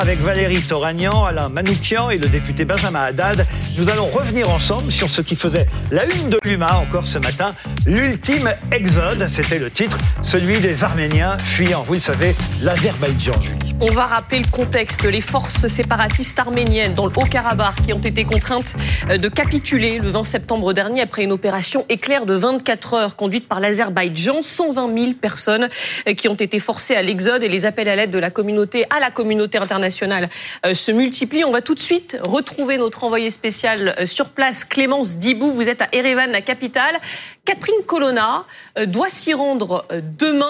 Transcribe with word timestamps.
Avec 0.00 0.18
Valérie 0.18 0.60
Toragnan, 0.60 1.24
Alain 1.24 1.48
Manoukian 1.48 2.10
et 2.10 2.18
le 2.18 2.28
député 2.28 2.64
Benjamin 2.64 3.04
Haddad, 3.04 3.46
nous 3.78 3.88
allons 3.88 4.06
revenir 4.06 4.50
ensemble 4.50 4.90
sur 4.90 5.08
ce 5.08 5.20
qui 5.20 5.36
faisait 5.36 5.66
la 5.90 6.04
une 6.04 6.30
de 6.30 6.38
l'UMA 6.44 6.76
encore 6.76 7.06
ce 7.06 7.18
matin, 7.18 7.54
l'ultime 7.86 8.52
exode, 8.72 9.26
c'était 9.28 9.58
le 9.58 9.70
titre, 9.70 9.96
celui 10.22 10.58
des 10.58 10.82
Arméniens 10.82 11.38
fuyant, 11.38 11.82
vous 11.82 11.94
le 11.94 12.00
savez, 12.00 12.34
l'Azerbaïdjan, 12.62 13.40
Julie. 13.40 13.73
On 13.86 13.90
va 13.90 14.06
rappeler 14.06 14.38
le 14.38 14.50
contexte. 14.50 15.04
Les 15.04 15.20
forces 15.20 15.66
séparatistes 15.66 16.38
arméniennes 16.38 16.94
dans 16.94 17.04
le 17.04 17.12
Haut-Karabakh 17.14 17.82
qui 17.84 17.92
ont 17.92 18.00
été 18.00 18.24
contraintes 18.24 18.76
euh, 19.10 19.18
de 19.18 19.28
capituler 19.28 19.98
le 19.98 20.08
20 20.08 20.24
septembre 20.24 20.72
dernier 20.72 21.02
après 21.02 21.22
une 21.22 21.32
opération 21.32 21.84
éclair 21.90 22.24
de 22.24 22.32
24 22.32 22.94
heures 22.94 23.14
conduite 23.14 23.46
par 23.46 23.60
l'Azerbaïdjan. 23.60 24.40
120 24.40 24.98
000 24.98 25.12
personnes 25.20 25.68
euh, 26.08 26.14
qui 26.14 26.28
ont 26.28 26.34
été 26.34 26.60
forcées 26.60 26.96
à 26.96 27.02
l'exode 27.02 27.42
et 27.42 27.48
les 27.48 27.66
appels 27.66 27.90
à 27.90 27.94
l'aide 27.94 28.10
de 28.10 28.18
la 28.18 28.30
communauté 28.30 28.86
à 28.88 29.00
la 29.00 29.10
communauté 29.10 29.58
internationale 29.58 30.30
euh, 30.64 30.72
se 30.72 30.90
multiplient. 30.90 31.44
On 31.44 31.52
va 31.52 31.60
tout 31.60 31.74
de 31.74 31.80
suite 31.80 32.16
retrouver 32.22 32.78
notre 32.78 33.04
envoyé 33.04 33.30
spécial 33.30 33.94
sur 34.06 34.30
place, 34.30 34.64
Clémence 34.64 35.18
Dibou. 35.18 35.50
Vous 35.50 35.68
êtes 35.68 35.82
à 35.82 35.88
Erevan, 35.92 36.30
la 36.30 36.40
capitale. 36.40 36.98
Catherine 37.44 37.84
Colonna 37.86 38.46
doit 38.86 39.10
s'y 39.10 39.34
rendre 39.34 39.84
demain. 40.18 40.46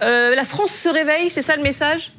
La 0.00 0.44
France 0.44 0.70
se 0.70 0.88
réveille, 0.88 1.30
c'est 1.30 1.42
ça 1.42 1.56
le 1.56 1.62
message? 1.62 2.12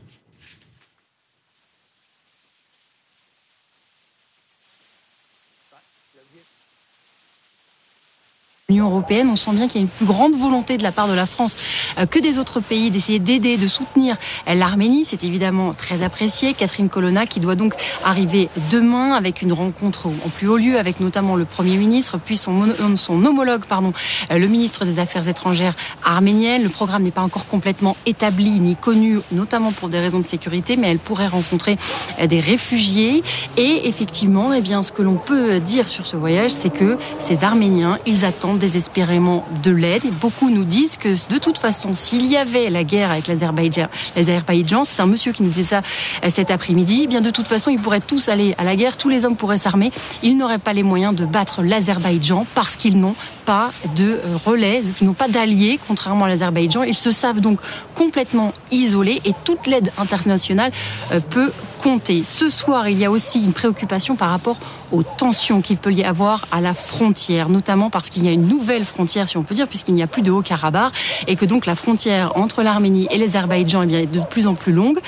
l'Union 8.70 8.90
européenne, 8.90 9.30
on 9.32 9.38
sent 9.38 9.52
bien 9.54 9.70
qu'il 9.70 9.80
y 9.80 9.80
a 9.80 9.84
une 9.84 9.88
plus 9.88 10.06
grande 10.06 10.36
volonté 10.36 10.78
de 10.78 10.84
la 10.84 10.92
part 10.92 11.08
de 11.08 11.14
la 11.14 11.26
France 11.26 11.56
euh, 11.98 12.06
que 12.06 12.20
des 12.20 12.38
autres 12.38 12.60
pays 12.60 12.92
d'essayer 12.92 13.18
d'aider, 13.18 13.56
de 13.56 13.66
soutenir 13.66 14.18
euh, 14.50 14.56
l'Arménie. 14.56 15.06
C'est 15.06 15.24
évidemment 15.24 15.74
très 15.74 16.04
apprécié. 16.04 16.54
Catherine 16.54 16.90
Colonna 16.90 17.26
qui 17.26 17.40
doit 17.40 17.56
donc 17.56 17.76
arriver 18.04 18.50
demain 18.70 19.14
avec 19.14 19.42
une 19.42 19.54
rencontre 19.54 20.08
en 20.08 20.28
plus 20.28 20.50
haut 20.50 20.58
lieu 20.58 20.78
avec 20.78 21.00
notamment 21.00 21.38
le 21.38 21.46
Premier 21.46 21.78
ministre, 21.78 22.18
puis 22.18 22.36
son, 22.36 22.66
son 22.98 23.26
homologue, 23.26 23.64
pardon, 23.64 23.94
euh, 24.32 24.38
le 24.38 24.48
ministre 24.48 24.84
des 24.84 25.00
Affaires 25.00 25.30
étrangères 25.30 25.76
arménienne. 26.04 26.62
Le 26.62 26.68
programme 26.68 27.04
n'est 27.04 27.12
pas 27.12 27.22
encore 27.22 27.48
complètement 27.48 27.96
établi 28.06 28.60
ni 28.60 28.76
connu, 28.76 29.20
notamment 29.32 29.72
pour 29.72 29.88
des 29.88 30.00
raisons 30.00 30.20
de 30.20 30.26
sécurité, 30.26 30.76
mais 30.76 30.92
elle 30.92 31.00
pourrait 31.00 31.28
rencontrer 31.28 31.78
des 32.22 32.42
réfugiés. 32.42 33.24
Et 33.56 33.88
effectivement, 33.88 34.52
eh 34.52 34.60
bien, 34.60 34.82
ce 34.82 34.92
que 34.92 35.04
l'on 35.04 35.16
peut 35.16 35.62
dire 35.62 35.88
sur 35.88 36.06
ce 36.06 36.18
voyage, 36.18 36.52
c'est 36.52 36.70
que 36.70 36.98
ces 37.20 37.46
Arméniens, 37.46 37.98
ils 38.06 38.26
attendent 38.26 38.57
désespérément 38.58 39.46
de 39.64 39.72
l'aide. 39.72 40.04
Beaucoup 40.20 40.50
nous 40.50 40.64
disent 40.64 40.98
que 40.98 41.10
de 41.32 41.38
toute 41.38 41.58
façon, 41.58 41.94
s'il 41.94 42.26
y 42.26 42.38
avait 42.38 42.70
la 42.70 42.84
guerre 42.84 43.12
avec 43.12 43.28
l'Azerbaïdjan, 43.28 43.88
l'Azerbaïdjan, 44.16 44.84
c'est 44.84 45.02
un 45.02 45.06
monsieur 45.06 45.32
qui 45.32 45.44
nous 45.44 45.50
disait 45.50 45.64
ça 45.64 45.82
euh, 46.24 46.30
cet 46.30 46.52
après-midi, 46.52 47.02
eh 47.04 47.08
bien 47.08 47.22
de 47.22 47.30
toute 47.30 47.48
façon, 47.48 47.72
ils 47.72 47.80
pourraient 47.80 48.00
tous 48.00 48.30
aller 48.30 48.56
à 48.58 48.64
la 48.64 48.76
guerre, 48.76 48.98
tous 48.98 49.10
les 49.10 49.26
hommes 49.26 49.36
pourraient 49.36 49.58
s'armer. 49.58 49.92
Ils 50.24 50.38
n'auraient 50.38 50.58
pas 50.58 50.74
les 50.74 50.84
moyens 50.84 51.16
de 51.16 51.26
battre 51.26 51.62
l'Azerbaïdjan 51.62 52.46
parce 52.54 52.76
qu'ils 52.76 53.00
n'ont 53.00 53.16
pas 53.46 53.72
de 53.96 54.04
euh, 54.04 54.38
relais, 54.46 54.84
ils 55.02 55.08
n'ont 55.08 55.14
pas 55.14 55.28
d'alliés, 55.28 55.80
contrairement 55.88 56.26
à 56.26 56.30
l'Azerbaïdjan. 56.30 56.84
Ils 56.84 56.98
se 56.98 57.12
savent 57.12 57.40
donc 57.40 57.60
complètement 57.96 58.54
isolés 58.72 59.22
et 59.26 59.34
toute 59.44 59.68
l'aide 59.68 59.92
internationale 59.98 60.72
euh, 61.12 61.20
peut 61.20 61.52
compter. 61.82 62.24
Ce 62.24 62.50
soir, 62.50 62.90
il 62.90 62.98
y 62.98 63.06
a 63.06 63.12
aussi 63.12 63.44
une 63.44 63.54
préoccupation 63.54 64.16
par 64.16 64.32
rapport 64.32 64.58
aux 64.92 65.04
tensions 65.04 65.62
qu'il 65.62 65.78
peut 65.78 65.94
y 65.94 66.04
avoir 66.04 66.46
à 66.52 66.62
la 66.62 66.74
frontière, 66.74 67.50
notamment 67.50 67.90
parce 67.90 68.10
qu'il 68.10 68.26
y 68.26 68.28
a 68.28 68.32
une 68.32 68.48
nouvelle 68.48 68.86
frontière, 68.86 69.28
si 69.28 69.38
on 69.38 69.44
peut 69.44 69.56
dire, 69.56 69.68
puisqu'il 69.68 69.94
n'y 69.94 70.04
a 70.04 70.08
plus 70.08 70.22
de 70.22 70.32
Haut-Karabakh, 70.32 70.94
et 71.28 71.36
que 71.36 71.46
donc 71.46 71.66
la 71.66 71.76
frontière 71.76 72.38
entre 72.38 72.64
l'Arménie 72.64 73.08
et 73.12 73.18
l'Azerbaïdjan 73.18 73.88
eh 73.90 74.04
est 74.04 74.06
de 74.06 74.22
plus 74.22 74.48
en 74.48 74.56
plus 74.56 74.74
longue. 74.74 75.00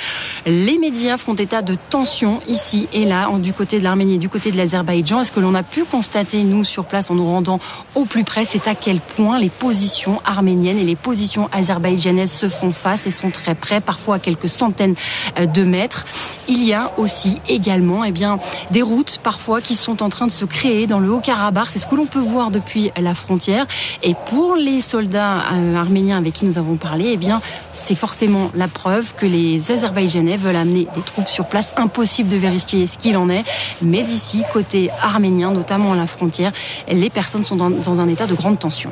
Les 0.46 0.78
médias 0.78 1.18
font 1.18 1.36
état 1.36 1.62
de 1.62 1.76
tensions 1.90 2.40
ici 2.48 2.88
et 2.94 3.06
là, 3.06 3.30
du 3.40 3.54
côté 3.54 3.80
de 3.80 3.84
l'Arménie 3.84 4.16
et 4.16 4.18
du 4.18 4.30
côté 4.30 4.52
de 4.52 4.58
l'Azerbaïdjan. 4.58 5.22
Est-ce 5.22 5.32
que 5.32 5.40
l'on 5.40 5.56
a 5.56 5.64
pu 5.64 5.84
constater, 5.84 6.44
nous, 6.44 6.64
sur 6.64 6.86
place, 6.86 7.12
en 7.12 7.16
nous 7.16 7.26
rendant 7.26 7.60
au 7.96 8.06
plus 8.06 8.24
près, 8.24 8.46
c'est 8.46 8.68
à 8.68 8.76
quel 8.76 9.00
point 9.00 9.40
les 9.40 9.50
positions 9.50 10.22
arméniennes 10.26 10.78
et 10.78 10.84
les 10.84 10.96
positions 10.96 11.50
azerbaïdjanaises 11.52 12.32
se 12.32 12.50
font 12.50 12.72
face 12.72 13.08
et 13.08 13.12
sont 13.12 13.32
très 13.32 13.56
près, 13.56 13.82
parfois 13.82 14.16
à 14.16 14.20
quelques 14.20 14.50
centaines 14.50 14.96
euh, 15.38 15.46
de 15.46 15.64
mètres. 15.64 16.06
Il 16.48 16.64
y 16.64 16.74
a 16.74 16.92
aussi 16.98 17.40
également 17.48 18.04
eh 18.04 18.12
bien, 18.12 18.40
des 18.72 18.82
routes 18.82 19.20
parfois 19.24 19.62
qui 19.62 19.76
sont 19.76 20.02
en 20.02 20.10
train 20.10 20.28
de 20.28 20.32
se 20.32 20.46
créer 20.46 20.88
dans 20.88 21.00
le 21.00 21.12
Haut-Karabakh. 21.12 21.70
C'est 21.70 21.80
ce 21.80 21.88
que 21.88 21.96
l'on 21.96 22.06
peut 22.06 22.20
voir 22.20 22.52
depuis 22.52 22.92
la 23.00 23.16
frontière. 23.16 23.66
Et 24.04 24.16
pour 24.28 24.56
les 24.56 24.82
soldats 24.82 25.44
euh, 25.54 25.76
arméniens 25.76 26.18
avec 26.18 26.34
qui 26.34 26.46
nous 26.46 26.58
avons 26.58 26.78
parlé, 26.78 27.12
eh 27.14 27.18
bien, 27.18 27.42
c'est 27.74 27.96
forcément 27.96 28.52
la 28.56 28.68
preuve 28.68 29.14
que 29.16 29.26
les 29.26 29.72
Azerbaïdjanais 29.72 30.38
veulent 30.40 30.56
amener 30.56 30.88
des 30.96 31.02
troupes 31.02 31.28
sur 31.28 31.46
place. 31.46 31.74
Impossible 31.78 32.30
de 32.30 32.38
vérifier 32.38 32.88
ce 32.88 32.98
qu'il 32.98 33.18
en 33.18 33.30
est. 33.30 33.44
Mais 33.82 34.00
ici, 34.00 34.44
côté 34.52 34.90
arménien, 35.02 35.52
notamment 35.52 35.94
à 35.94 35.96
la 35.96 36.08
frontière, 36.08 36.52
les 36.88 37.10
personnes 37.10 37.44
sont 37.44 37.56
dans, 37.56 38.02
un 38.02 38.08
état 38.08 38.28
de 38.28 38.34
grande 38.34 38.60
tension. 38.60 38.92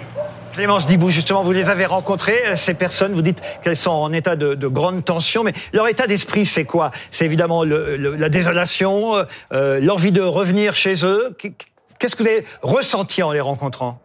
Clémence 0.54 0.88
Dibou, 0.88 1.12
justement, 1.12 1.44
vous 1.44 1.52
les 1.52 1.70
avez 1.70 1.86
rencontrées, 1.86 2.40
euh, 2.48 2.56
ces 2.56 2.74
personnes, 2.74 3.14
vous 3.14 3.22
dites 3.22 3.42
qu'elles 3.64 3.78
sont 3.78 3.92
en 3.92 4.12
état 4.12 4.36
de, 4.36 4.68
grande 4.68 5.06
tension, 5.06 5.44
mais 5.44 5.54
leur 5.72 5.88
état 5.88 6.08
d'esprit, 6.08 6.48
c'est 6.48 6.66
quoi? 6.66 6.92
C'est 7.12 7.26
évidemment 7.26 7.64
la 7.64 8.30
désolation, 8.30 9.14
euh, 9.54 9.80
l'envie 9.80 10.12
de 10.12 10.22
revenir 10.22 10.76
chez 10.76 11.06
eux. 11.06 11.38
Qu'est-ce 12.00 12.16
que 12.16 12.24
vous 12.24 12.30
avez 12.30 12.46
ressenti 12.64 13.22
en 13.22 13.32
les 13.32 13.40
rencontrant? 13.40 14.00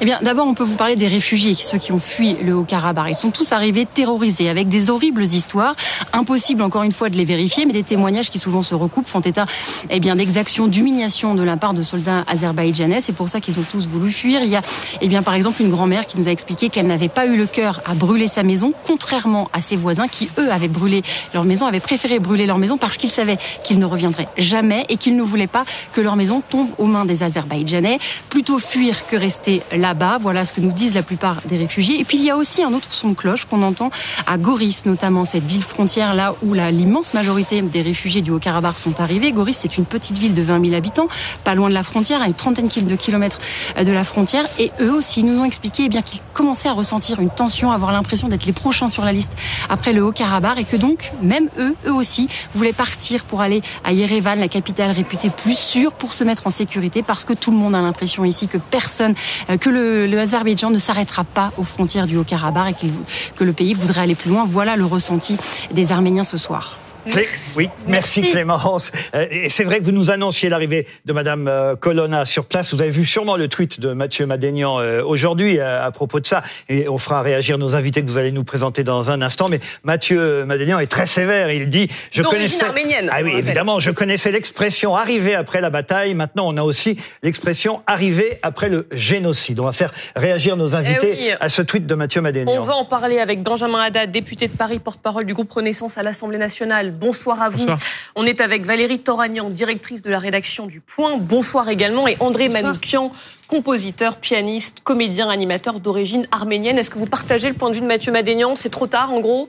Eh 0.00 0.04
bien, 0.04 0.18
d'abord, 0.22 0.46
on 0.46 0.54
peut 0.54 0.64
vous 0.64 0.76
parler 0.76 0.96
des 0.96 1.08
réfugiés, 1.08 1.54
ceux 1.54 1.78
qui 1.78 1.92
ont 1.92 1.98
fui 1.98 2.36
le 2.42 2.54
Haut-Karabakh. 2.54 3.10
Ils 3.10 3.16
sont 3.16 3.30
tous 3.30 3.52
arrivés 3.52 3.86
terrorisés, 3.86 4.48
avec 4.48 4.68
des 4.68 4.90
horribles 4.90 5.22
histoires. 5.22 5.74
Impossible, 6.12 6.62
encore 6.62 6.82
une 6.82 6.92
fois, 6.92 7.08
de 7.08 7.16
les 7.16 7.24
vérifier, 7.24 7.66
mais 7.66 7.72
des 7.72 7.82
témoignages 7.82 8.30
qui 8.30 8.38
souvent 8.38 8.62
se 8.62 8.74
recoupent 8.74 9.08
font 9.08 9.20
état, 9.20 9.46
eh 9.90 10.00
bien, 10.00 10.16
d'exactions, 10.16 10.66
d'humiliation 10.66 11.34
de 11.34 11.42
la 11.42 11.56
part 11.56 11.74
de 11.74 11.82
soldats 11.82 12.24
azerbaïdjanais. 12.26 13.00
C'est 13.00 13.12
pour 13.12 13.28
ça 13.28 13.40
qu'ils 13.40 13.58
ont 13.58 13.64
tous 13.70 13.86
voulu 13.86 14.12
fuir. 14.12 14.40
Il 14.42 14.48
y 14.48 14.56
a, 14.56 14.62
eh 15.00 15.08
bien, 15.08 15.22
par 15.22 15.34
exemple, 15.34 15.62
une 15.62 15.70
grand-mère 15.70 16.06
qui 16.06 16.18
nous 16.18 16.28
a 16.28 16.32
expliqué 16.32 16.68
qu'elle 16.68 16.86
n'avait 16.86 17.08
pas 17.08 17.26
eu 17.26 17.36
le 17.36 17.46
cœur 17.46 17.80
à 17.84 17.94
brûler 17.94 18.28
sa 18.28 18.42
maison, 18.42 18.72
contrairement 18.86 19.50
à 19.52 19.60
ses 19.60 19.76
voisins 19.76 20.08
qui, 20.08 20.28
eux, 20.38 20.50
avaient 20.50 20.68
brûlé 20.68 21.02
leur 21.34 21.44
maison, 21.44 21.66
avaient 21.66 21.80
préféré 21.80 22.18
brûler 22.18 22.46
leur 22.46 22.58
maison 22.58 22.76
parce 22.76 22.96
qu'ils 22.96 23.10
savaient 23.10 23.38
qu'ils 23.64 23.78
ne 23.78 23.86
reviendraient 23.86 24.28
jamais 24.38 24.86
et 24.88 24.96
qu'ils 24.96 25.16
ne 25.16 25.22
voulaient 25.22 25.46
pas 25.46 25.64
que 25.92 26.00
leur 26.00 26.16
maison 26.16 26.42
tombe 26.48 26.68
aux 26.78 26.86
mains 26.86 27.04
des 27.04 27.22
Azerbaïdjanais. 27.22 27.98
Plutôt 28.28 28.58
fuir 28.58 29.06
que 29.06 29.16
rester 29.16 29.62
là-bas. 29.72 30.18
Voilà 30.20 30.44
ce 30.44 30.52
que 30.52 30.60
nous 30.60 30.72
disent 30.72 30.94
la 30.94 31.02
plupart 31.02 31.42
des 31.46 31.56
réfugiés. 31.56 32.00
Et 32.00 32.04
puis 32.04 32.18
il 32.18 32.24
y 32.24 32.30
a 32.30 32.36
aussi 32.36 32.62
un 32.62 32.72
autre 32.72 32.92
son 32.92 33.10
de 33.10 33.14
cloche 33.14 33.44
qu'on 33.44 33.62
entend 33.62 33.90
à 34.26 34.38
Goris, 34.38 34.86
notamment 34.86 35.24
cette 35.24 35.44
ville 35.44 35.62
frontière 35.62 36.14
là 36.14 36.34
où 36.42 36.54
l'immense 36.54 37.14
majorité 37.14 37.62
des 37.62 37.82
réfugiés 37.82 38.22
du 38.22 38.30
Haut-Karabakh 38.30 38.78
sont 38.78 39.00
arrivés. 39.00 39.32
Goris, 39.32 39.56
c'est 39.56 39.78
une 39.78 39.84
petite 39.84 40.18
ville 40.18 40.34
de 40.34 40.42
20 40.42 40.64
000 40.64 40.74
habitants, 40.76 41.08
pas 41.44 41.54
loin 41.54 41.68
de 41.68 41.74
la 41.74 41.82
frontière, 41.82 42.22
à 42.22 42.26
une 42.26 42.34
trentaine 42.34 42.68
de 42.68 42.96
kilomètres 42.96 43.38
euh, 43.76 43.84
de 43.84 43.92
la 43.92 44.04
frontière. 44.04 44.44
Et 44.58 44.70
eux 44.80 44.92
aussi 44.92 45.24
nous 45.24 45.40
ont 45.40 45.44
expliqué 45.44 45.84
eh 45.86 45.88
bien 45.88 46.02
qu'ils 46.02 46.20
commençaient 46.32 46.68
à 46.68 46.72
ressentir 46.72 47.20
une 47.20 47.30
tension, 47.30 47.72
avoir 47.72 47.92
l'impression 47.92 48.28
d'être 48.28 48.46
les 48.46 48.52
prochains 48.52 48.88
sur 48.88 49.04
la 49.04 49.12
liste 49.12 49.32
après 49.68 49.92
le 49.92 50.04
Haut-Karabakh 50.04 50.58
et 50.58 50.64
que 50.64 50.76
donc 50.76 51.12
même 51.22 51.48
eux, 51.58 51.74
eux 51.86 51.92
aussi, 51.92 52.28
voulaient 52.54 52.72
partir 52.72 53.24
pour 53.24 53.40
aller 53.40 53.62
à 53.84 53.92
Yerevan, 53.92 54.38
la 54.38 54.48
capitale 54.48 54.90
réputée 54.90 55.30
plus 55.30 55.58
sûre, 55.58 55.92
pour 55.92 56.12
se 56.12 56.24
mettre 56.24 56.46
en 56.46 56.50
sécurité 56.50 57.02
parce 57.02 57.24
que 57.24 57.32
tout 57.32 57.50
le 57.50 57.56
monde 57.56 57.74
a 57.74 57.80
l'impression 57.80 58.24
ici 58.24 58.48
que 58.48 58.58
personne, 58.58 59.14
euh, 59.50 59.56
que 59.62 59.70
le, 59.70 60.06
ne 60.70 60.78
s'arrêtera 60.78 61.22
pas 61.22 61.52
aux 61.56 61.62
frontières 61.62 62.08
du 62.08 62.16
Haut-Karabakh 62.16 62.82
et 62.82 62.92
que 63.36 63.44
le 63.44 63.52
pays 63.52 63.74
voudrait 63.74 64.00
aller 64.00 64.16
plus 64.16 64.30
loin. 64.30 64.44
Voilà 64.44 64.74
le 64.74 64.84
ressenti 64.84 65.36
des 65.70 65.92
Arméniens 65.92 66.24
ce 66.24 66.36
soir. 66.36 66.78
Oui, 67.56 67.68
merci, 67.88 68.22
Clémence. 68.22 68.92
Euh, 69.14 69.26
et 69.30 69.48
c'est 69.48 69.64
vrai 69.64 69.80
que 69.80 69.84
vous 69.84 69.92
nous 69.92 70.10
annonciez 70.10 70.48
l'arrivée 70.48 70.86
de 71.04 71.12
Madame 71.12 71.48
euh, 71.48 71.74
Colonna 71.74 72.24
sur 72.24 72.46
place. 72.46 72.72
Vous 72.72 72.80
avez 72.80 72.90
vu 72.90 73.04
sûrement 73.04 73.36
le 73.36 73.48
tweet 73.48 73.80
de 73.80 73.92
Mathieu 73.92 74.26
Madénian 74.26 74.78
euh, 74.78 75.02
aujourd'hui 75.04 75.58
à 75.60 75.90
propos 75.90 76.20
de 76.20 76.26
ça. 76.26 76.42
Et 76.68 76.88
on 76.88 76.98
fera 76.98 77.22
réagir 77.22 77.58
nos 77.58 77.74
invités 77.74 78.02
que 78.02 78.08
vous 78.08 78.18
allez 78.18 78.32
nous 78.32 78.44
présenter 78.44 78.84
dans 78.84 79.10
un 79.10 79.20
instant. 79.20 79.48
Mais 79.48 79.60
Mathieu 79.82 80.44
Madénian 80.44 80.78
est 80.78 80.86
très 80.86 81.06
sévère. 81.06 81.50
Il 81.50 81.68
dit, 81.68 81.88
je 82.10 82.22
connaissais. 82.22 82.64
arménienne. 82.64 83.10
Ah 83.12 83.20
oui, 83.22 83.32
évidemment, 83.36 83.78
je 83.80 83.90
connaissais 83.90 84.30
l'expression 84.30 84.94
arriver 84.94 85.34
après 85.34 85.60
la 85.60 85.70
bataille. 85.70 86.14
Maintenant, 86.14 86.46
on 86.46 86.56
a 86.56 86.62
aussi 86.62 86.98
l'expression 87.22 87.82
arriver 87.86 88.38
après 88.42 88.68
le 88.68 88.86
génocide. 88.92 89.60
On 89.60 89.64
va 89.64 89.72
faire 89.72 89.92
réagir 90.14 90.56
nos 90.56 90.74
invités 90.74 91.16
eh 91.18 91.32
à 91.40 91.48
ce 91.48 91.62
tweet 91.62 91.86
de 91.86 91.94
Mathieu 91.94 92.20
Madénian. 92.20 92.52
On 92.52 92.64
va 92.64 92.74
en 92.74 92.84
parler 92.84 93.18
avec 93.18 93.42
Benjamin 93.42 93.80
Haddad, 93.80 94.10
député 94.10 94.48
de 94.48 94.52
Paris, 94.52 94.78
porte-parole 94.78 95.24
du 95.24 95.34
groupe 95.34 95.50
Renaissance 95.52 95.98
à 95.98 96.02
l'Assemblée 96.02 96.38
nationale. 96.38 96.91
Bonsoir 96.92 97.42
à 97.42 97.48
vous. 97.48 97.66
On 98.14 98.24
est 98.24 98.40
avec 98.40 98.64
Valérie 98.64 99.00
Toragnan, 99.00 99.50
directrice 99.50 100.02
de 100.02 100.10
la 100.10 100.18
rédaction 100.18 100.66
du 100.66 100.80
Point. 100.80 101.18
Bonsoir 101.18 101.68
également. 101.68 102.06
Et 102.06 102.16
André 102.20 102.48
Manoukian, 102.48 103.12
compositeur, 103.48 104.18
pianiste, 104.18 104.80
comédien, 104.82 105.28
animateur 105.30 105.80
d'origine 105.80 106.26
arménienne. 106.30 106.78
Est-ce 106.78 106.90
que 106.90 106.98
vous 106.98 107.06
partagez 107.06 107.48
le 107.48 107.54
point 107.54 107.70
de 107.70 107.74
vue 107.74 107.80
de 107.80 107.86
Mathieu 107.86 108.12
Madénian? 108.12 108.56
C'est 108.56 108.70
trop 108.70 108.86
tard, 108.86 109.12
en 109.12 109.20
gros? 109.20 109.48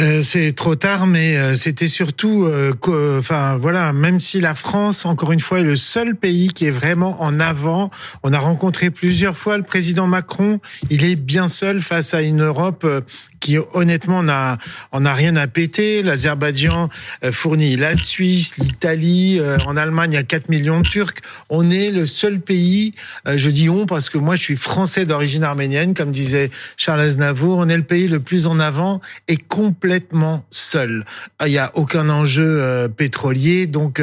Euh, 0.00 0.22
c'est 0.22 0.52
trop 0.52 0.74
tard, 0.74 1.06
mais 1.06 1.36
euh, 1.36 1.54
c'était 1.54 1.88
surtout, 1.88 2.44
euh, 2.44 2.72
enfin 3.18 3.56
voilà, 3.56 3.92
même 3.92 4.20
si 4.20 4.40
la 4.40 4.54
France, 4.54 5.06
encore 5.06 5.32
une 5.32 5.40
fois, 5.40 5.60
est 5.60 5.64
le 5.64 5.76
seul 5.76 6.14
pays 6.14 6.48
qui 6.48 6.66
est 6.66 6.70
vraiment 6.70 7.22
en 7.22 7.40
avant. 7.40 7.90
On 8.22 8.32
a 8.32 8.38
rencontré 8.38 8.90
plusieurs 8.90 9.36
fois 9.36 9.56
le 9.56 9.62
président 9.62 10.06
Macron. 10.06 10.60
Il 10.90 11.04
est 11.04 11.16
bien 11.16 11.48
seul 11.48 11.82
face 11.82 12.14
à 12.14 12.22
une 12.22 12.42
Europe 12.42 12.86
qui 13.40 13.58
honnêtement 13.74 14.22
n'a 14.22 14.58
on 14.92 15.00
n'a 15.00 15.14
rien 15.14 15.36
à 15.36 15.46
péter. 15.46 16.02
L'Azerbaïdjan 16.02 16.88
euh, 17.24 17.32
fournit 17.32 17.76
la 17.76 17.96
Suisse, 17.96 18.56
l'Italie. 18.58 19.38
Euh, 19.40 19.58
en 19.66 19.76
Allemagne, 19.76 20.12
il 20.12 20.16
y 20.16 20.18
a 20.18 20.22
4 20.22 20.48
millions 20.48 20.80
de 20.80 20.88
Turcs. 20.88 21.14
On 21.50 21.70
est 21.70 21.90
le 21.90 22.06
seul 22.06 22.40
pays. 22.40 22.94
Euh, 23.26 23.36
je 23.36 23.50
dis 23.50 23.68
on 23.68 23.86
parce 23.86 24.10
que 24.10 24.18
moi, 24.18 24.36
je 24.36 24.42
suis 24.42 24.56
français 24.56 25.04
d'origine 25.04 25.44
arménienne, 25.44 25.94
comme 25.94 26.10
disait 26.10 26.50
Charles 26.76 27.00
Aznavour. 27.00 27.58
On 27.58 27.68
est 27.68 27.76
le 27.76 27.82
pays 27.82 28.08
le 28.08 28.20
plus 28.20 28.46
en 28.46 28.58
avant 28.58 29.00
et 29.28 29.36
complètement 29.36 30.44
seul. 30.50 31.04
Il 31.44 31.50
n'y 31.50 31.58
a 31.58 31.72
aucun 31.74 32.08
enjeu 32.08 32.88
pétrolier. 32.96 33.66
Donc, 33.66 34.02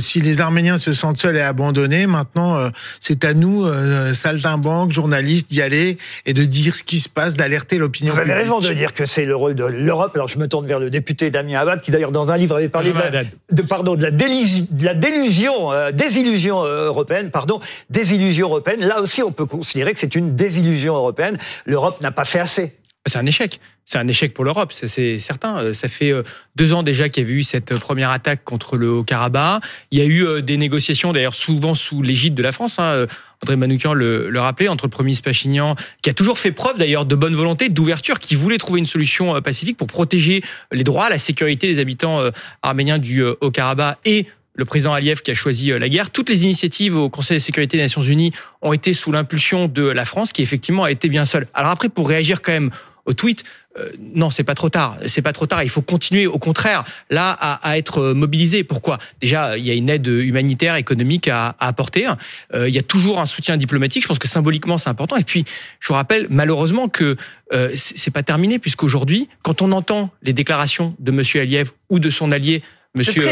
si 0.00 0.20
les 0.20 0.40
Arméniens 0.40 0.78
se 0.78 0.92
sentent 0.92 1.18
seuls 1.18 1.36
et 1.36 1.40
abandonnés, 1.40 2.06
maintenant, 2.06 2.70
c'est 3.00 3.24
à 3.24 3.34
nous, 3.34 3.66
saltimbanques, 4.14 4.92
journalistes, 4.92 5.50
d'y 5.50 5.62
aller 5.62 5.98
et 6.24 6.32
de 6.32 6.44
dire 6.44 6.74
ce 6.74 6.82
qui 6.82 7.00
se 7.00 7.08
passe, 7.08 7.36
d'alerter 7.36 7.78
l'opinion 7.78 8.14
publique. 8.14 8.45
Raison 8.46 8.60
de 8.60 8.74
dire 8.74 8.94
que 8.94 9.04
c'est 9.04 9.24
le 9.24 9.34
rôle 9.34 9.54
de 9.54 9.64
l'Europe. 9.64 10.12
Alors 10.14 10.28
je 10.28 10.38
me 10.38 10.48
tourne 10.48 10.66
vers 10.66 10.78
le 10.78 10.90
député 10.90 11.30
Damien 11.30 11.60
Abad, 11.60 11.80
qui 11.80 11.90
d'ailleurs 11.90 12.12
dans 12.12 12.30
un 12.30 12.36
livre 12.36 12.56
avait 12.56 12.68
parlé 12.68 12.92
de, 12.92 12.98
la, 12.98 13.24
de, 13.50 13.62
pardon, 13.62 13.94
de 13.94 14.04
la, 14.04 14.10
délusion, 14.10 14.66
de 14.70 14.84
la 14.84 14.94
délusion, 14.94 15.72
euh, 15.72 15.90
désillusion 15.90 16.64
euh, 16.64 16.86
européenne, 16.86 17.30
pardon, 17.30 17.60
désillusion 17.90 18.48
européenne. 18.48 18.84
Là 18.84 19.00
aussi, 19.00 19.22
on 19.22 19.32
peut 19.32 19.46
considérer 19.46 19.92
que 19.92 19.98
c'est 19.98 20.14
une 20.14 20.36
désillusion 20.36 20.94
européenne. 20.94 21.38
L'Europe 21.66 22.00
n'a 22.00 22.10
pas 22.10 22.24
fait 22.24 22.38
assez. 22.38 22.76
C'est 23.06 23.18
un 23.18 23.26
échec. 23.26 23.60
C'est 23.84 23.98
un 23.98 24.08
échec 24.08 24.34
pour 24.34 24.44
l'Europe, 24.44 24.72
c'est 24.72 25.20
certain. 25.20 25.58
Euh, 25.58 25.72
ça 25.72 25.88
fait 25.88 26.12
deux 26.56 26.72
ans 26.72 26.82
déjà 26.82 27.08
qu'il 27.08 27.22
y 27.22 27.26
avait 27.26 27.38
eu 27.38 27.44
cette 27.44 27.78
première 27.78 28.10
attaque 28.10 28.42
contre 28.44 28.76
le 28.76 28.90
Haut-Karabakh. 28.90 29.62
Il 29.92 29.98
y 29.98 30.02
a 30.02 30.06
eu 30.06 30.42
des 30.42 30.56
négociations, 30.56 31.12
d'ailleurs 31.12 31.34
souvent 31.34 31.74
sous 31.74 32.02
l'égide 32.02 32.34
de 32.34 32.42
la 32.42 32.50
France. 32.50 32.80
Hein. 32.80 33.06
André 33.42 33.56
Manoukian 33.56 33.92
le, 33.92 34.30
rappelait, 34.36 34.68
entre 34.68 34.86
le 34.86 34.90
Premier 34.90 35.12
Pachinian, 35.22 35.76
qui 36.02 36.10
a 36.10 36.12
toujours 36.12 36.38
fait 36.38 36.52
preuve 36.52 36.78
d'ailleurs 36.78 37.04
de 37.04 37.14
bonne 37.14 37.34
volonté, 37.34 37.68
d'ouverture, 37.68 38.18
qui 38.18 38.34
voulait 38.34 38.58
trouver 38.58 38.80
une 38.80 38.86
solution 38.86 39.36
euh, 39.36 39.40
pacifique 39.40 39.76
pour 39.76 39.86
protéger 39.86 40.42
les 40.72 40.84
droits, 40.84 41.08
la 41.10 41.18
sécurité 41.18 41.66
des 41.66 41.78
habitants 41.78 42.20
euh, 42.20 42.30
arméniens 42.62 42.98
du 42.98 43.22
euh, 43.22 43.34
Haut-Karabakh 43.40 43.98
et 44.04 44.26
le 44.54 44.64
président 44.64 44.92
Aliyev 44.92 45.20
qui 45.20 45.30
a 45.30 45.34
choisi 45.34 45.68
la 45.68 45.88
guerre. 45.90 46.08
Toutes 46.08 46.30
les 46.30 46.44
initiatives 46.44 46.96
au 46.96 47.10
Conseil 47.10 47.36
de 47.36 47.42
sécurité 47.42 47.76
des 47.76 47.82
Nations 47.82 48.00
Unies 48.00 48.32
ont 48.62 48.72
été 48.72 48.94
sous 48.94 49.12
l'impulsion 49.12 49.68
de 49.68 49.82
la 49.82 50.06
France, 50.06 50.32
qui 50.32 50.40
effectivement 50.40 50.84
a 50.84 50.90
été 50.90 51.10
bien 51.10 51.26
seule. 51.26 51.46
Alors 51.52 51.70
après, 51.72 51.90
pour 51.90 52.08
réagir 52.08 52.40
quand 52.40 52.52
même 52.52 52.70
au 53.06 53.12
tweet, 53.12 53.44
euh, 53.78 53.90
non, 54.14 54.30
c'est 54.30 54.44
pas 54.44 54.54
trop 54.54 54.68
tard. 54.68 54.98
C'est 55.06 55.22
pas 55.22 55.32
trop 55.32 55.46
tard. 55.46 55.62
Il 55.62 55.68
faut 55.68 55.82
continuer, 55.82 56.26
au 56.26 56.38
contraire, 56.38 56.84
là, 57.10 57.30
à, 57.30 57.78
être 57.78 58.12
mobilisé. 58.12 58.64
Pourquoi? 58.64 58.98
Déjà, 59.20 59.58
il 59.58 59.64
y 59.64 59.70
a 59.70 59.74
une 59.74 59.90
aide 59.90 60.06
humanitaire, 60.06 60.76
économique 60.76 61.28
à, 61.28 61.54
apporter. 61.60 62.06
Euh, 62.54 62.68
il 62.68 62.74
y 62.74 62.78
a 62.78 62.82
toujours 62.82 63.20
un 63.20 63.26
soutien 63.26 63.56
diplomatique. 63.56 64.02
Je 64.02 64.08
pense 64.08 64.18
que 64.18 64.28
symboliquement, 64.28 64.78
c'est 64.78 64.90
important. 64.90 65.16
Et 65.16 65.24
puis, 65.24 65.44
je 65.80 65.88
vous 65.88 65.94
rappelle, 65.94 66.26
malheureusement, 66.30 66.88
que 66.88 67.16
euh, 67.52 67.70
c'est 67.74 68.10
pas 68.10 68.22
terminé, 68.22 68.58
puisqu'aujourd'hui, 68.58 69.28
quand 69.42 69.62
on 69.62 69.72
entend 69.72 70.10
les 70.22 70.32
déclarations 70.32 70.94
de 70.98 71.12
M. 71.12 71.22
Aliyev 71.34 71.70
ou 71.90 71.98
de 71.98 72.10
son 72.10 72.32
allié 72.32 72.62
Monsieur 72.96 73.26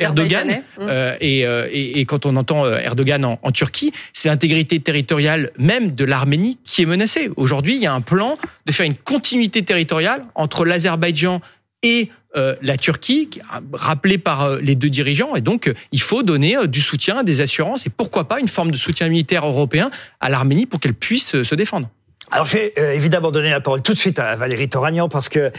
Erdogan. 0.00 0.62
Euh, 0.80 1.16
et, 1.20 1.46
euh, 1.46 1.68
et, 1.70 2.00
et, 2.00 2.04
quand 2.04 2.26
on 2.26 2.36
entend 2.36 2.64
euh, 2.64 2.78
Erdogan 2.78 3.24
en, 3.24 3.38
en 3.42 3.52
Turquie, 3.52 3.92
c'est 4.12 4.28
l'intégrité 4.28 4.80
territoriale 4.80 5.50
même 5.58 5.92
de 5.92 6.04
l'Arménie 6.04 6.58
qui 6.64 6.82
est 6.82 6.86
menacée. 6.86 7.30
Aujourd'hui, 7.36 7.76
il 7.76 7.82
y 7.82 7.86
a 7.86 7.94
un 7.94 8.00
plan 8.00 8.38
de 8.66 8.72
faire 8.72 8.86
une 8.86 8.96
continuité 8.96 9.62
territoriale 9.62 10.22
entre 10.34 10.64
l'Azerbaïdjan 10.64 11.40
et 11.82 12.10
la 12.34 12.78
Turquie, 12.78 13.28
rappelé 13.74 14.16
par 14.16 14.56
les 14.56 14.74
deux 14.74 14.88
dirigeants. 14.88 15.34
Et 15.34 15.42
donc, 15.42 15.70
il 15.90 16.00
faut 16.00 16.22
donner 16.22 16.56
du 16.66 16.80
soutien, 16.80 17.24
des 17.24 17.42
assurances 17.42 17.84
et 17.84 17.90
pourquoi 17.90 18.26
pas 18.26 18.40
une 18.40 18.48
forme 18.48 18.70
de 18.70 18.76
soutien 18.78 19.10
militaire 19.10 19.46
européen 19.46 19.90
à 20.18 20.30
l'Arménie 20.30 20.64
pour 20.64 20.80
qu'elle 20.80 20.94
puisse 20.94 21.42
se 21.42 21.54
défendre. 21.54 21.90
Alors 22.34 22.46
j'ai 22.46 22.72
euh, 22.78 22.94
évidemment 22.94 23.30
donné 23.30 23.50
la 23.50 23.60
parole 23.60 23.82
tout 23.82 23.92
de 23.92 23.98
suite 23.98 24.18
à 24.18 24.34
Valérie 24.36 24.70
Toragnan 24.70 25.10
parce 25.10 25.28
que 25.28 25.38
euh, 25.38 25.50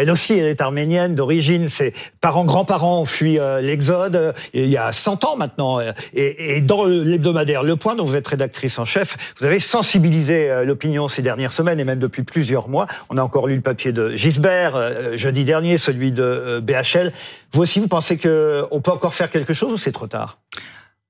elle 0.00 0.10
aussi 0.10 0.32
elle 0.32 0.48
est 0.48 0.60
arménienne 0.60 1.14
d'origine. 1.14 1.68
Ses 1.68 1.94
parents 2.20 2.44
grands-parents 2.44 3.00
ont 3.00 3.04
fui 3.04 3.38
euh, 3.38 3.60
l'exode 3.60 4.34
il 4.52 4.66
y 4.66 4.76
a 4.76 4.90
100 4.90 5.24
ans 5.24 5.36
maintenant. 5.36 5.78
Et, 6.14 6.56
et 6.56 6.60
dans 6.60 6.84
l'hebdomadaire 6.84 7.62
Le 7.62 7.76
Point 7.76 7.94
dont 7.94 8.02
vous 8.02 8.16
êtes 8.16 8.26
rédactrice 8.26 8.76
en 8.80 8.84
chef, 8.84 9.16
vous 9.38 9.46
avez 9.46 9.60
sensibilisé 9.60 10.64
l'opinion 10.64 11.06
ces 11.06 11.22
dernières 11.22 11.52
semaines 11.52 11.78
et 11.78 11.84
même 11.84 12.00
depuis 12.00 12.24
plusieurs 12.24 12.68
mois. 12.68 12.88
On 13.08 13.18
a 13.18 13.22
encore 13.22 13.46
lu 13.46 13.54
le 13.54 13.60
papier 13.62 13.92
de 13.92 14.16
Gisbert 14.16 15.16
jeudi 15.16 15.44
dernier, 15.44 15.78
celui 15.78 16.10
de 16.10 16.58
BHL. 16.60 17.12
Vous 17.52 17.62
aussi 17.62 17.78
vous 17.78 17.88
pensez 17.88 18.16
que 18.16 18.66
on 18.72 18.80
peut 18.80 18.90
encore 18.90 19.14
faire 19.14 19.30
quelque 19.30 19.54
chose 19.54 19.72
ou 19.72 19.76
c'est 19.76 19.92
trop 19.92 20.08
tard? 20.08 20.38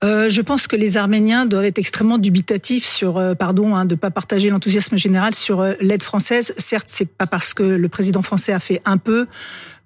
Euh, 0.04 0.28
je 0.28 0.42
pense 0.42 0.66
que 0.66 0.76
les 0.76 0.98
Arméniens 0.98 1.46
doivent 1.46 1.64
être 1.64 1.78
extrêmement 1.78 2.18
dubitatifs 2.18 2.84
sur, 2.84 3.16
euh, 3.16 3.34
pardon, 3.34 3.74
hein, 3.74 3.86
de 3.86 3.94
pas 3.94 4.10
partager 4.10 4.50
l'enthousiasme 4.50 4.96
général 4.96 5.34
sur 5.34 5.60
euh, 5.62 5.72
l'aide 5.80 6.02
française. 6.02 6.52
Certes, 6.58 6.88
c'est 6.88 7.08
pas 7.08 7.26
parce 7.26 7.54
que 7.54 7.62
le 7.62 7.88
président 7.88 8.20
français 8.20 8.52
a 8.52 8.60
fait 8.60 8.82
un 8.84 8.98
peu 8.98 9.26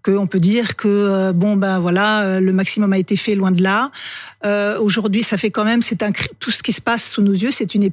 qu'on 0.03 0.27
peut 0.27 0.41
dire 0.41 0.77
que 0.77 0.89
euh, 0.89 1.33
bon 1.33 1.57
ben 1.57 1.79
voilà 1.79 2.41
le 2.41 2.53
maximum 2.55 2.95
a 2.95 2.99
été 2.99 3.17
fait 3.17 3.35
loin 3.35 3.53
de 3.53 3.63
là. 3.63 3.91
Aujourd'hui, 4.81 5.23
ça 5.23 5.37
fait 5.37 5.51
quand 5.51 5.65
même 5.65 5.83
c'est 5.83 6.03
un 6.03 6.11
tout 6.39 6.51
ce 6.51 6.63
qui 6.63 6.73
se 6.73 6.81
passe 6.81 7.09
sous 7.11 7.23
nos 7.23 7.33
yeux, 7.33 7.51
c'est 7.51 7.75
une, 7.75 7.89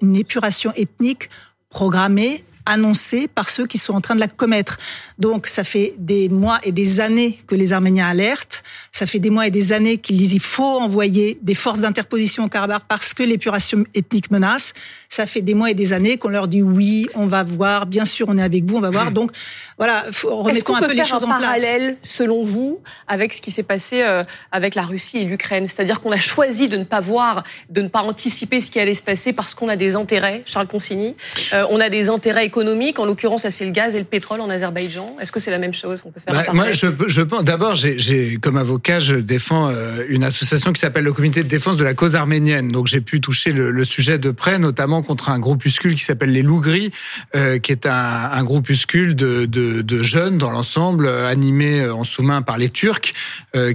une 0.00 0.16
épuration 0.16 0.72
ethnique 0.76 1.28
programmée 1.68 2.44
annoncée 2.66 3.28
par 3.28 3.48
ceux 3.48 3.66
qui 3.66 3.78
sont 3.78 3.94
en 3.94 4.00
train 4.00 4.14
de 4.14 4.20
la 4.20 4.28
commettre. 4.28 4.78
Donc 5.18 5.46
ça 5.46 5.64
fait 5.64 5.94
des 5.98 6.28
mois 6.28 6.58
et 6.62 6.72
des 6.72 7.00
années 7.00 7.42
que 7.46 7.54
les 7.54 7.72
Arméniens 7.72 8.08
alertent, 8.08 8.62
ça 8.92 9.06
fait 9.06 9.18
des 9.18 9.30
mois 9.30 9.46
et 9.46 9.50
des 9.50 9.72
années 9.72 9.98
qu'ils 9.98 10.16
disent 10.16 10.34
il 10.34 10.40
faut 10.40 10.64
envoyer 10.64 11.38
des 11.42 11.54
forces 11.54 11.80
d'interposition 11.80 12.44
au 12.44 12.48
Karabakh 12.48 12.84
parce 12.88 13.14
que 13.14 13.22
l'épuration 13.22 13.84
ethnique 13.94 14.30
menace. 14.30 14.72
Ça 15.08 15.26
fait 15.26 15.42
des 15.42 15.54
mois 15.54 15.70
et 15.70 15.74
des 15.74 15.92
années 15.92 16.16
qu'on 16.16 16.28
leur 16.28 16.48
dit 16.48 16.62
oui, 16.62 17.08
on 17.14 17.26
va 17.26 17.42
voir, 17.42 17.86
bien 17.86 18.04
sûr 18.04 18.26
on 18.28 18.38
est 18.38 18.42
avec 18.42 18.64
vous, 18.64 18.78
on 18.78 18.80
va 18.80 18.90
voir. 18.90 19.12
Donc 19.12 19.30
voilà, 19.78 20.04
remettons 20.24 20.76
un 20.76 20.80
peu 20.80 20.94
les 20.94 21.04
choses 21.04 21.24
en 21.24 21.26
place. 21.26 21.40
parallèle, 21.40 21.96
selon 22.02 22.42
vous, 22.42 22.80
avec 23.08 23.34
ce 23.34 23.42
qui 23.42 23.50
s'est 23.50 23.62
passé 23.62 24.02
euh, 24.02 24.22
avec 24.52 24.74
la 24.74 24.82
Russie 24.82 25.18
et 25.18 25.24
l'Ukraine? 25.24 25.66
C'est-à-dire 25.66 26.00
qu'on 26.00 26.12
a 26.12 26.18
choisi 26.18 26.68
de 26.68 26.76
ne 26.76 26.84
pas 26.84 27.00
voir, 27.00 27.44
de 27.70 27.82
ne 27.82 27.88
pas 27.88 28.00
anticiper 28.00 28.60
ce 28.60 28.70
qui 28.70 28.80
allait 28.80 28.94
se 28.94 29.02
passer 29.02 29.32
parce 29.32 29.54
qu'on 29.54 29.68
a 29.68 29.76
des 29.76 29.96
intérêts, 29.96 30.42
Charles 30.46 30.68
Consigny, 30.68 31.16
euh, 31.52 31.66
on 31.70 31.80
a 31.80 31.88
des 31.88 32.08
intérêts 32.08 32.50
économiques, 32.54 33.00
en 33.00 33.04
l'occurrence 33.04 33.48
c'est 33.50 33.64
le 33.64 33.72
gaz 33.72 33.96
et 33.96 33.98
le 33.98 34.04
pétrole 34.04 34.40
en 34.40 34.48
Azerbaïdjan. 34.48 35.16
Est-ce 35.20 35.32
que 35.32 35.40
c'est 35.40 35.50
la 35.50 35.58
même 35.58 35.74
chose 35.74 36.02
On 36.04 36.10
peut 36.10 36.20
faire 36.20 36.32
bah, 36.32 36.52
Moi, 36.52 36.70
je, 36.70 36.86
je 37.08 37.22
pense. 37.22 37.42
D'abord, 37.42 37.74
j'ai 37.74 38.38
comme 38.40 38.56
avocat, 38.56 39.00
je 39.00 39.16
défends 39.16 39.70
euh, 39.70 40.04
une 40.08 40.22
association 40.22 40.72
qui 40.72 40.80
s'appelle 40.80 41.02
le 41.02 41.12
Comité 41.12 41.42
de 41.42 41.48
défense 41.48 41.76
de 41.76 41.84
la 41.84 41.94
cause 41.94 42.14
arménienne. 42.14 42.68
Donc, 42.68 42.86
j'ai 42.86 43.00
pu 43.00 43.20
toucher 43.20 43.52
le, 43.52 43.72
le, 43.72 43.84
sujet 43.84 44.18
de 44.18 44.30
près, 44.30 44.60
notamment 44.60 45.02
contre 45.02 45.30
un 45.30 45.40
groupuscule 45.40 45.96
qui 45.96 46.04
s'appelle 46.04 46.30
les 46.30 46.42
Loups 46.42 46.60
Gris, 46.60 46.92
euh, 47.34 47.58
qui 47.58 47.72
est 47.72 47.86
un, 47.86 47.92
un 47.92 48.44
groupuscule 48.44 49.16
de, 49.16 49.46
de, 49.46 49.82
de, 49.82 50.02
jeunes 50.04 50.38
dans 50.38 50.50
l'ensemble, 50.50 51.06
euh, 51.06 51.28
animés 51.28 51.88
en 51.88 52.04
sous-main 52.04 52.42
par 52.42 52.56
les 52.58 52.68
Turcs, 52.68 53.12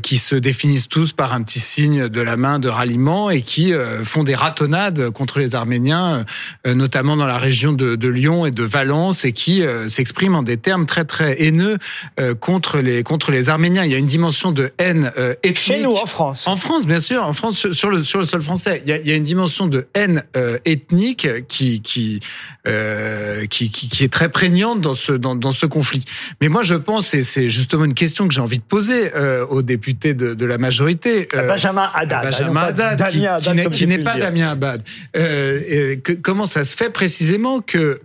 qui 0.03 0.17
se 0.17 0.35
définissent 0.35 0.89
tous 0.89 1.13
par 1.13 1.33
un 1.33 1.41
petit 1.41 1.59
signe 1.59 2.09
de 2.09 2.21
la 2.21 2.35
main 2.35 2.59
de 2.59 2.67
ralliement 2.67 3.29
et 3.29 3.41
qui 3.41 3.71
font 4.03 4.23
des 4.23 4.35
ratonnades 4.35 5.09
contre 5.11 5.39
les 5.39 5.55
Arméniens, 5.55 6.25
notamment 6.65 7.15
dans 7.15 7.25
la 7.25 7.37
région 7.37 7.71
de, 7.71 7.95
de 7.95 8.07
Lyon 8.09 8.45
et 8.45 8.51
de 8.51 8.68
Valence, 8.69 9.25
et 9.25 9.33
qui 9.33 9.63
s'expriment 9.87 10.35
en 10.35 10.43
des 10.43 10.57
termes 10.57 10.85
très 10.85 11.05
très 11.05 11.41
haineux 11.41 11.77
euh, 12.19 12.35
contre 12.35 12.79
les 12.79 13.03
contre 13.03 13.31
les 13.31 13.49
Arméniens. 13.49 13.83
Il 13.85 13.91
y 13.91 13.95
a 13.95 13.97
une 13.97 14.05
dimension 14.05 14.51
de 14.51 14.71
haine 14.77 15.11
euh, 15.17 15.33
ethnique. 15.43 15.57
Chez 15.57 15.81
nous, 15.81 15.93
en 15.93 16.05
France. 16.05 16.47
En 16.47 16.55
France, 16.55 16.85
bien 16.85 16.99
sûr, 16.99 17.23
en 17.23 17.33
France 17.33 17.71
sur 17.71 17.89
le 17.89 18.01
sur 18.01 18.19
le 18.19 18.25
sol 18.25 18.41
français, 18.41 18.81
il 18.85 18.89
y 18.89 18.93
a, 18.93 18.97
il 18.97 19.07
y 19.07 19.11
a 19.11 19.15
une 19.15 19.23
dimension 19.23 19.67
de 19.67 19.87
haine 19.93 20.23
euh, 20.37 20.57
ethnique 20.65 21.27
qui 21.47 21.81
qui, 21.81 22.19
euh, 22.67 23.45
qui 23.47 23.69
qui, 23.69 23.89
qui 23.89 24.03
est 24.03 24.13
très 24.13 24.29
prégnante 24.29 24.81
dans 24.81 24.93
ce 24.93 25.11
dans, 25.11 25.35
dans 25.35 25.51
ce 25.51 25.65
conflit. 25.65 26.03
Mais 26.41 26.49
moi, 26.49 26.63
je 26.63 26.75
pense 26.75 27.13
et 27.13 27.23
c'est 27.23 27.49
justement 27.49 27.85
une 27.85 27.93
question 27.93 28.27
que 28.27 28.33
j'ai 28.33 28.41
envie 28.41 28.59
de 28.59 28.63
poser 28.63 29.15
euh, 29.15 29.45
aux 29.47 29.61
députés 29.61 30.13
de, 30.13 30.33
de 30.33 30.45
la 30.45 30.57
majorité. 30.57 31.27
Benjamin 31.33 31.89
Haddad. 31.93 32.23
Benjamin 32.23 32.61
Haddad, 32.61 33.71
qui, 33.71 33.87
n'est 33.87 33.97
pas 33.99 34.17
Damien 34.17 34.51
Abad. 34.51 34.83
Que, 35.13 36.13
comment 36.13 36.45
ça 36.45 36.63
se 36.63 36.75
fait 36.75 36.91
précisément 36.91 37.59
que 37.59 37.99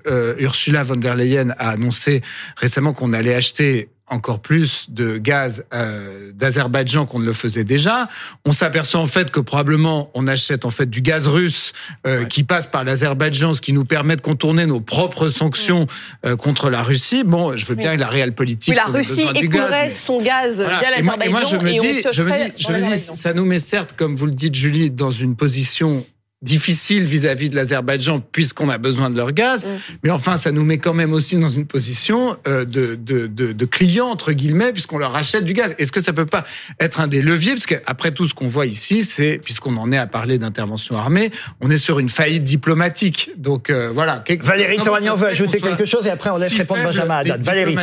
Ursula 0.55 0.85
von 0.85 0.95
der 0.95 1.17
Leyen 1.17 1.53
a 1.59 1.71
annoncé 1.71 2.23
récemment 2.57 2.93
qu'on 2.93 3.13
allait 3.13 3.35
acheter 3.35 3.89
encore 4.07 4.41
plus 4.41 4.87
de 4.91 5.19
gaz 5.19 5.65
euh, 5.75 6.31
d'Azerbaïdjan 6.33 7.07
qu'on 7.07 7.19
ne 7.19 7.25
le 7.25 7.33
faisait 7.33 7.65
déjà. 7.65 8.09
On 8.45 8.53
s'aperçoit 8.53 9.01
en 9.01 9.09
fait 9.09 9.33
que 9.33 9.41
probablement 9.41 10.11
on 10.15 10.29
achète 10.29 10.65
en 10.65 10.71
fait 10.71 10.89
du 10.89 11.01
gaz 11.01 11.27
russe 11.27 11.73
euh, 12.07 12.25
qui 12.25 12.45
passe 12.45 12.69
par 12.69 12.85
l'Azerbaïdjan, 12.85 13.55
ce 13.55 13.61
qui 13.61 13.73
nous 13.73 13.85
permet 13.85 14.15
de 14.15 14.21
contourner 14.21 14.67
nos 14.67 14.81
propres 14.81 15.29
sanctions 15.29 15.89
euh, 16.25 16.37
contre 16.37 16.71
la 16.71 16.83
Russie. 16.83 17.25
Bon, 17.25 17.57
je 17.57 17.67
veux 17.67 17.75
bien 17.75 17.97
la 17.97 18.09
réelle 18.09 18.35
politique. 18.35 18.75
Oui, 18.75 18.77
la 18.77 18.93
Russie 18.93 19.27
écoulerait 19.35 19.91
son 19.91 20.23
gaz 20.23 20.61
via 20.61 20.91
l'Azerbaïdjan. 20.91 21.27
Et, 21.27 21.29
moi, 21.31 21.45
je 21.45 21.57
me 21.57 21.71
dis, 21.73 22.03
je 22.13 22.23
me 22.23 22.31
dis, 22.31 22.53
je 22.59 22.73
me 22.73 22.81
dis, 22.81 22.97
ça 22.97 23.33
nous 23.33 23.45
met 23.45 23.59
certes, 23.59 23.95
comme 23.97 24.15
vous 24.15 24.27
le 24.27 24.35
dites, 24.35 24.55
Julie, 24.55 24.93
dans 24.93 25.11
une 25.11 25.35
position 25.35 26.07
difficile 26.45 27.03
vis-à-vis 27.03 27.51
de 27.51 27.57
l'Azerbaïdjan 27.57 28.21
puisqu'on 28.21 28.69
a 28.69 28.79
besoin 28.79 29.11
de 29.11 29.17
leur 29.17 29.33
gaz. 29.33 29.65
Mm. 29.65 29.69
Mais 30.05 30.11
enfin, 30.11 30.37
ça 30.37 30.53
nous 30.53 30.65
met 30.65 30.79
quand 30.79 30.95
même 30.95 31.13
aussi 31.13 31.37
dans 31.37 31.49
une 31.49 31.67
position 31.67 32.37
euh, 32.47 32.65
de, 32.65 32.95
de, 32.95 33.27
de, 33.27 33.53
de 33.53 33.65
client, 33.65 34.07
entre 34.07 34.33
guillemets, 34.33 34.73
puisqu'on 34.73 34.99
leur 34.99 35.17
achète 35.17 35.45
du 35.45 35.55
gaz. 35.55 35.75
Est-ce 35.79 35.91
que 35.91 36.03
ça 36.03 36.13
peut 36.13 36.27
pas 36.27 36.45
être 36.79 37.01
un 37.01 37.09
des 37.09 37.23
leviers? 37.23 37.53
Parce 37.53 37.67
qu'après 37.67 38.13
tout 38.13 38.27
ce 38.27 38.35
qu'on 38.35 38.47
voit 38.47 38.67
ici, 38.67 39.03
c'est, 39.03 39.39
puisqu'on 39.43 39.77
en 39.77 39.91
est 39.91 39.99
à 39.99 40.07
parler 40.07 40.39
d'intervention 40.39 40.97
armée, 40.97 41.31
on 41.61 41.71
est 41.71 41.79
sur 41.79 41.99
une 41.99 42.09
faillite 42.09 42.45
diplomatique. 42.45 43.31
Donc 43.37 43.71
euh, 43.71 43.91
voilà. 43.93 44.23
Valérie 44.41 44.79
Toragnan 44.79 45.17
veut 45.17 45.29
ajouter 45.29 45.61
quelque 45.61 45.87
chose 45.87 46.07
et 46.07 46.11
après 46.11 46.31
on 46.31 46.39
laisse 46.39 46.55
répondre 46.57 46.83
Benjamin 46.83 47.17
Haddad. 47.19 47.45
Valérie. 47.45 47.77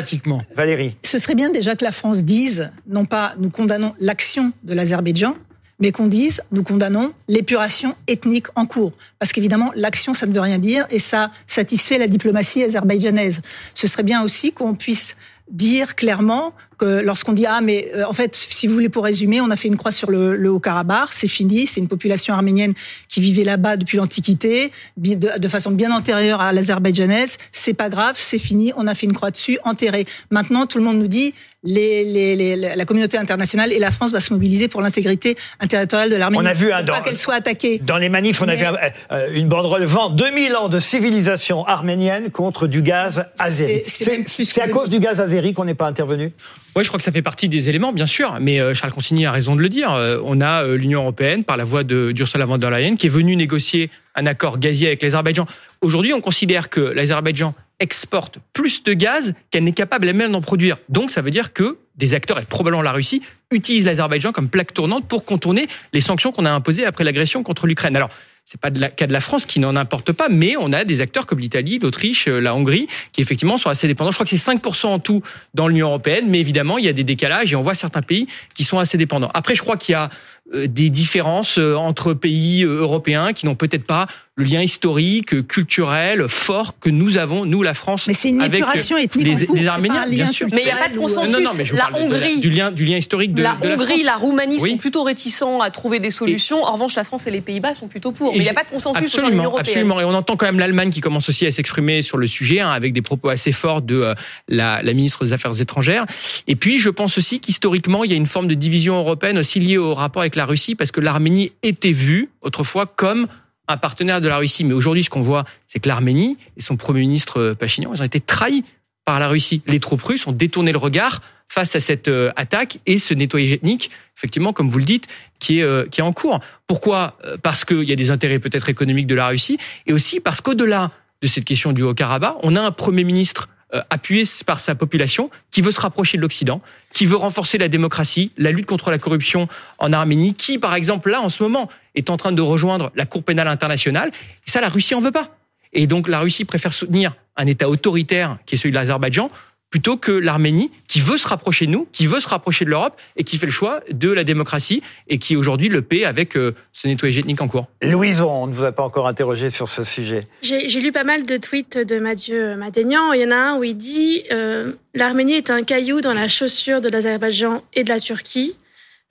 Valérie. 0.55 0.95
Ce 1.03 1.17
serait 1.17 1.35
bien 1.35 1.49
déjà 1.49 1.75
que 1.75 1.83
la 1.83 1.91
France 1.91 2.23
dise, 2.23 2.71
non 2.87 3.05
pas 3.05 3.33
nous 3.39 3.49
condamnons 3.49 3.93
l'action 3.99 4.51
de 4.63 4.73
l'Azerbaïdjan, 4.73 5.35
mais 5.81 5.91
qu'on 5.91 6.07
dise, 6.07 6.41
nous 6.51 6.63
condamnons 6.63 7.11
l'épuration 7.27 7.95
ethnique 8.07 8.47
en 8.55 8.65
cours. 8.65 8.93
Parce 9.19 9.33
qu'évidemment, 9.33 9.71
l'action, 9.75 10.13
ça 10.13 10.27
ne 10.27 10.33
veut 10.33 10.39
rien 10.39 10.59
dire 10.59 10.85
et 10.91 10.99
ça 10.99 11.31
satisfait 11.47 11.97
la 11.97 12.07
diplomatie 12.07 12.63
azerbaïdjanaise. 12.63 13.41
Ce 13.73 13.87
serait 13.87 14.03
bien 14.03 14.23
aussi 14.23 14.53
qu'on 14.53 14.75
puisse 14.75 15.17
dire 15.49 15.95
clairement 15.95 16.53
que 16.81 17.01
lorsqu'on 17.01 17.33
dit 17.33 17.45
ah 17.45 17.61
mais 17.61 17.91
euh, 17.95 18.05
en 18.05 18.13
fait 18.13 18.35
si 18.35 18.67
vous 18.67 18.73
voulez 18.73 18.89
pour 18.89 19.03
résumer 19.03 19.39
on 19.39 19.51
a 19.51 19.55
fait 19.55 19.67
une 19.67 19.77
croix 19.77 19.91
sur 19.91 20.09
le, 20.09 20.49
Haut-Karabakh 20.49 21.09
c'est 21.11 21.27
fini 21.27 21.67
c'est 21.67 21.79
une 21.79 21.87
population 21.87 22.33
arménienne 22.33 22.73
qui 23.07 23.21
vivait 23.21 23.43
là-bas 23.43 23.77
depuis 23.77 23.97
l'Antiquité 23.97 24.71
de, 24.97 25.37
de, 25.37 25.47
façon 25.47 25.71
bien 25.71 25.91
antérieure 25.91 26.41
à 26.41 26.51
l'azerbaïdjanaise 26.53 27.37
c'est 27.51 27.75
pas 27.75 27.89
grave 27.89 28.15
c'est 28.17 28.39
fini 28.39 28.73
on 28.77 28.87
a 28.87 28.95
fait 28.95 29.05
une 29.05 29.13
croix 29.13 29.31
dessus 29.31 29.59
enterré 29.63 30.05
maintenant 30.31 30.65
tout 30.65 30.79
le 30.79 30.83
monde 30.83 30.97
nous 30.97 31.07
dit 31.07 31.35
les, 31.63 32.35
les, 32.35 32.55
la 32.55 32.85
communauté 32.85 33.17
internationale 33.17 33.71
et 33.71 33.79
la 33.79 33.91
France 33.91 34.11
va 34.11 34.21
se 34.21 34.33
mobiliser 34.33 34.67
pour 34.67 34.81
l'intégrité 34.81 35.37
territoriale 35.69 36.09
de 36.09 36.15
l'Arménie. 36.15 36.43
On 36.43 36.45
a 36.45 36.53
vu 36.53 36.71
un 36.71 36.81
dans, 36.83 36.99
qu'elle 37.01 37.17
soit 37.17 37.35
attaquée. 37.35 37.79
Dans 37.79 37.97
les 37.97 38.09
manifs, 38.09 38.41
on 38.41 38.47
a 38.47 38.55
vu 38.55 38.65
euh, 38.65 39.27
une 39.33 39.47
bande 39.47 39.67
relevant 39.67 40.09
2000 40.09 40.55
ans 40.55 40.69
de 40.69 40.79
civilisation 40.79 41.65
arménienne 41.65 42.31
contre 42.31 42.67
du 42.67 42.81
gaz 42.81 43.25
azéri. 43.37 43.83
C'est 43.85 44.61
à 44.61 44.67
cause 44.67 44.89
du 44.89 44.99
gaz 44.99 45.21
azéri 45.21 45.53
qu'on 45.53 45.65
n'est 45.65 45.75
pas 45.75 45.87
intervenu? 45.87 46.31
Oui, 46.75 46.83
je 46.83 46.87
crois 46.87 46.97
que 46.97 47.03
ça 47.03 47.11
fait 47.11 47.21
partie 47.21 47.49
des 47.49 47.67
éléments, 47.67 47.91
bien 47.91 48.05
sûr, 48.05 48.37
mais 48.39 48.59
euh, 48.59 48.73
Charles 48.73 48.93
Consigny 48.93 49.25
a 49.25 49.31
raison 49.31 49.55
de 49.55 49.61
le 49.61 49.69
dire. 49.69 49.93
Euh, 49.93 50.19
on 50.23 50.39
a 50.39 50.65
l'Union 50.65 51.01
européenne, 51.01 51.43
par 51.43 51.57
la 51.57 51.63
voix 51.63 51.83
d'Ursula 51.83 52.45
von 52.45 52.57
der 52.57 52.71
Leyen, 52.71 52.95
qui 52.95 53.07
est 53.07 53.09
venue 53.09 53.35
négocier 53.35 53.89
un 54.15 54.25
accord 54.25 54.57
gazier 54.57 54.87
avec 54.87 55.01
l'Azerbaïdjan. 55.01 55.47
Aujourd'hui, 55.81 56.13
on 56.13 56.21
considère 56.21 56.69
que 56.69 56.79
l'Azerbaïdjan 56.79 57.53
exporte 57.79 58.37
plus 58.53 58.83
de 58.83 58.93
gaz 58.93 59.33
qu'elle 59.49 59.63
n'est 59.63 59.71
capable 59.73 60.07
elle-même 60.07 60.31
d'en 60.31 60.41
produire. 60.41 60.77
Donc 60.87 61.11
ça 61.11 61.21
veut 61.21 61.31
dire 61.31 61.51
que 61.51 61.77
des 61.95 62.13
acteurs, 62.13 62.39
et 62.39 62.45
probablement 62.45 62.81
la 62.81 62.91
Russie, 62.91 63.21
utilisent 63.51 63.85
l'Azerbaïdjan 63.85 64.31
comme 64.31 64.49
plaque 64.49 64.73
tournante 64.73 65.07
pour 65.07 65.25
contourner 65.25 65.67
les 65.91 66.01
sanctions 66.01 66.31
qu'on 66.31 66.45
a 66.45 66.51
imposées 66.51 66.85
après 66.85 67.03
l'agression 67.03 67.43
contre 67.43 67.67
l'Ukraine. 67.67 67.95
Alors, 67.95 68.09
c'est 68.51 68.59
pas 68.59 68.69
le 68.69 68.85
cas 68.89 69.07
de 69.07 69.13
la 69.13 69.21
France 69.21 69.45
qui 69.45 69.61
n'en 69.61 69.77
importe 69.77 70.11
pas, 70.11 70.27
mais 70.27 70.55
on 70.59 70.73
a 70.73 70.83
des 70.83 70.99
acteurs 70.99 71.25
comme 71.25 71.39
l'Italie, 71.39 71.79
l'Autriche, 71.81 72.27
euh, 72.27 72.41
la 72.41 72.53
Hongrie, 72.53 72.85
qui 73.13 73.21
effectivement 73.21 73.57
sont 73.57 73.69
assez 73.69 73.87
dépendants. 73.87 74.11
Je 74.11 74.17
crois 74.17 74.25
que 74.25 74.37
c'est 74.37 74.51
5% 74.51 74.87
en 74.87 74.99
tout 74.99 75.21
dans 75.53 75.69
l'Union 75.69 75.87
européenne, 75.87 76.25
mais 76.27 76.41
évidemment, 76.41 76.77
il 76.77 76.83
y 76.83 76.89
a 76.89 76.93
des 76.93 77.05
décalages 77.05 77.53
et 77.53 77.55
on 77.55 77.61
voit 77.61 77.75
certains 77.75 78.01
pays 78.01 78.27
qui 78.53 78.65
sont 78.65 78.77
assez 78.77 78.97
dépendants. 78.97 79.31
Après, 79.33 79.55
je 79.55 79.61
crois 79.61 79.77
qu'il 79.77 79.93
y 79.93 79.95
a 79.95 80.09
euh, 80.53 80.67
des 80.67 80.89
différences 80.89 81.59
euh, 81.59 81.75
entre 81.75 82.13
pays 82.13 82.65
européens 82.65 83.31
qui 83.31 83.45
n'ont 83.45 83.55
peut-être 83.55 83.85
pas 83.85 84.07
le 84.37 84.45
lien 84.45 84.61
historique, 84.61 85.45
culturel 85.47 86.29
fort 86.29 86.79
que 86.79 86.89
nous 86.89 87.17
avons, 87.17 87.45
nous, 87.45 87.63
la 87.63 87.73
France, 87.73 88.07
mais 88.07 88.13
c'est 88.13 88.29
une 88.29 88.41
avec 88.41 88.63
ethnique 88.63 89.49
les, 89.53 89.67
Arméniens, 89.67 90.07
bien 90.07 90.31
sûr. 90.31 90.47
Mais 90.53 90.61
il 90.61 90.65
n'y 90.65 90.71
a 90.71 90.77
pas 90.77 90.87
de 90.87 90.97
consensus. 90.97 91.33
Non, 91.33 91.41
non, 91.41 91.51
mais 91.57 91.65
je 91.65 91.75
la 91.75 91.91
Hongrie, 91.93 92.39
du 92.39 92.49
lien, 92.49 92.71
du 92.71 92.85
lien 92.85 92.95
historique 92.95 93.33
de 93.33 93.43
la 93.43 93.55
de 93.55 93.67
Hongrie, 93.67 94.03
la, 94.03 94.11
la 94.11 94.15
Roumanie 94.15 94.57
sont 94.57 94.77
plutôt 94.77 95.03
réticents 95.03 95.59
à 95.59 95.69
trouver 95.69 95.99
des 95.99 96.11
solutions. 96.11 96.63
en 96.63 96.73
revanche, 96.73 96.95
la 96.95 97.03
France 97.03 97.27
et 97.27 97.31
les 97.31 97.41
Pays-Bas 97.41 97.75
sont 97.75 97.89
plutôt 97.89 98.13
pour. 98.13 98.31
Mais 98.31 98.37
il 98.37 98.43
n'y 98.43 98.49
a 98.49 98.53
pas 98.53 98.63
de 98.63 98.69
consensus 98.69 99.03
absolument, 99.03 99.27
sur 99.27 99.29
l'Union 99.29 99.43
européenne. 99.43 99.67
Absolument. 99.67 99.99
Et 99.99 100.05
on 100.05 100.13
entend 100.13 100.37
quand 100.37 100.45
même 100.45 100.59
l'Allemagne 100.59 100.91
qui 100.91 101.01
commence 101.01 101.27
aussi 101.27 101.45
à 101.45 101.51
s'exprimer 101.51 102.01
sur 102.01 102.17
le 102.17 102.27
sujet, 102.27 102.61
hein, 102.61 102.71
avec 102.71 102.93
des 102.93 103.01
propos 103.01 103.27
assez 103.27 103.51
forts 103.51 103.81
de 103.81 103.95
euh, 103.95 104.15
la, 104.47 104.81
la 104.81 104.93
ministre 104.93 105.25
des 105.25 105.33
Affaires 105.33 105.59
étrangères. 105.59 106.05
Et 106.47 106.55
puis, 106.55 106.79
je 106.79 106.89
pense 106.89 107.17
aussi 107.17 107.41
qu'historiquement, 107.41 108.05
il 108.05 108.11
y 108.11 108.13
a 108.13 108.17
une 108.17 108.25
forme 108.25 108.47
de 108.47 108.53
division 108.53 108.97
européenne 108.97 109.37
aussi 109.37 109.59
liée 109.59 109.77
au 109.77 109.93
rapport 109.93 110.21
avec 110.21 110.37
la 110.37 110.45
Russie, 110.45 110.75
parce 110.75 110.91
que 110.91 111.01
l'Arménie 111.01 111.51
était 111.63 111.91
vue 111.91 112.29
autrefois 112.41 112.85
comme 112.85 113.27
un 113.67 113.77
partenaire 113.77 114.21
de 114.21 114.27
la 114.27 114.37
Russie. 114.37 114.63
Mais 114.63 114.73
aujourd'hui, 114.73 115.03
ce 115.03 115.09
qu'on 115.09 115.21
voit, 115.21 115.45
c'est 115.67 115.79
que 115.79 115.87
l'Arménie 115.87 116.37
et 116.57 116.61
son 116.61 116.77
Premier 116.77 117.01
ministre 117.01 117.39
euh, 117.39 117.55
Pachinian, 117.55 117.93
ils 117.93 118.01
ont 118.01 118.05
été 118.05 118.19
trahis 118.19 118.63
par 119.05 119.19
la 119.19 119.27
Russie. 119.27 119.61
Les 119.67 119.79
troupes 119.79 120.01
russes 120.01 120.27
ont 120.27 120.31
détourné 120.31 120.71
le 120.71 120.77
regard 120.77 121.21
face 121.49 121.75
à 121.75 121.79
cette 121.79 122.07
euh, 122.07 122.31
attaque 122.35 122.79
et 122.85 122.97
ce 122.97 123.13
nettoyage 123.13 123.51
ethnique, 123.51 123.91
effectivement, 124.17 124.53
comme 124.53 124.69
vous 124.69 124.79
le 124.79 124.85
dites, 124.85 125.07
qui 125.39 125.59
est, 125.59 125.63
euh, 125.63 125.85
qui 125.85 126.01
est 126.01 126.03
en 126.03 126.13
cours. 126.13 126.39
Pourquoi? 126.67 127.17
Parce 127.43 127.65
qu'il 127.65 127.83
y 127.83 127.91
a 127.91 127.95
des 127.95 128.11
intérêts 128.11 128.39
peut-être 128.39 128.69
économiques 128.69 129.07
de 129.07 129.15
la 129.15 129.27
Russie 129.27 129.57
et 129.85 129.93
aussi 129.93 130.19
parce 130.19 130.41
qu'au-delà 130.41 130.91
de 131.21 131.27
cette 131.27 131.45
question 131.45 131.71
du 131.71 131.83
Haut-Karabakh, 131.83 132.35
on 132.43 132.55
a 132.55 132.61
un 132.61 132.71
Premier 132.71 133.03
ministre 133.03 133.49
euh, 133.73 133.81
appuyé 133.89 134.23
par 134.45 134.59
sa 134.59 134.75
population, 134.75 135.29
qui 135.49 135.61
veut 135.61 135.71
se 135.71 135.79
rapprocher 135.79 136.17
de 136.17 136.21
l'Occident, 136.21 136.61
qui 136.91 137.05
veut 137.05 137.15
renforcer 137.15 137.57
la 137.57 137.69
démocratie, 137.69 138.33
la 138.37 138.51
lutte 138.51 138.65
contre 138.65 138.91
la 138.91 138.97
corruption 138.97 139.47
en 139.77 139.93
Arménie, 139.93 140.33
qui, 140.33 140.59
par 140.59 140.73
exemple, 140.73 141.09
là, 141.09 141.21
en 141.21 141.29
ce 141.29 141.41
moment, 141.41 141.69
est 141.95 142.09
en 142.09 142.17
train 142.17 142.31
de 142.31 142.41
rejoindre 142.41 142.91
la 142.95 143.05
Cour 143.05 143.23
pénale 143.23 143.47
internationale. 143.47 144.11
Et 144.47 144.51
ça, 144.51 144.61
la 144.61 144.69
Russie 144.69 144.95
en 144.95 144.99
veut 144.99 145.11
pas. 145.11 145.35
Et 145.73 145.87
donc, 145.87 146.07
la 146.07 146.19
Russie 146.19 146.45
préfère 146.45 146.73
soutenir 146.73 147.13
un 147.37 147.47
État 147.47 147.69
autoritaire, 147.69 148.37
qui 148.45 148.55
est 148.55 148.57
celui 148.57 148.71
de 148.71 148.75
l'Azerbaïdjan, 148.75 149.29
plutôt 149.71 149.95
que 149.95 150.11
l'Arménie, 150.11 150.69
qui 150.87 150.99
veut 150.99 151.17
se 151.17 151.27
rapprocher 151.27 151.65
de 151.65 151.71
nous, 151.71 151.87
qui 151.93 152.05
veut 152.05 152.19
se 152.19 152.27
rapprocher 152.27 152.65
de 152.65 152.69
l'Europe 152.69 152.99
et 153.15 153.23
qui 153.23 153.37
fait 153.37 153.45
le 153.45 153.51
choix 153.53 153.79
de 153.89 154.11
la 154.11 154.25
démocratie 154.25 154.83
et 155.07 155.17
qui 155.17 155.37
aujourd'hui 155.37 155.69
le 155.69 155.81
paie 155.81 156.03
avec 156.03 156.35
euh, 156.35 156.53
ce 156.73 156.87
nettoyage 156.87 157.17
ethnique 157.17 157.41
en 157.41 157.47
cours. 157.47 157.67
Louison, 157.81 158.29
on 158.29 158.47
ne 158.47 158.53
vous 158.53 158.65
a 158.65 158.73
pas 158.73 158.83
encore 158.83 159.07
interrogé 159.07 159.49
sur 159.49 159.69
ce 159.69 159.85
sujet. 159.85 160.19
J'ai 160.41 160.67
lu 160.81 160.91
pas 160.91 161.05
mal 161.05 161.25
de 161.25 161.37
tweets 161.37 161.77
de 161.77 161.99
Mathieu 161.99 162.57
Madénian. 162.57 163.13
Il 163.13 163.21
y 163.21 163.25
en 163.25 163.31
a 163.31 163.35
un 163.35 163.57
où 163.57 163.63
il 163.63 163.77
dit 163.77 164.23
euh, 164.33 164.73
l'Arménie 164.93 165.35
est 165.35 165.49
un 165.49 165.63
caillou 165.63 166.01
dans 166.01 166.13
la 166.13 166.27
chaussure 166.27 166.81
de 166.81 166.89
l'Azerbaïdjan 166.89 167.63
et 167.73 167.85
de 167.85 167.89
la 167.89 168.01
Turquie. 168.01 168.55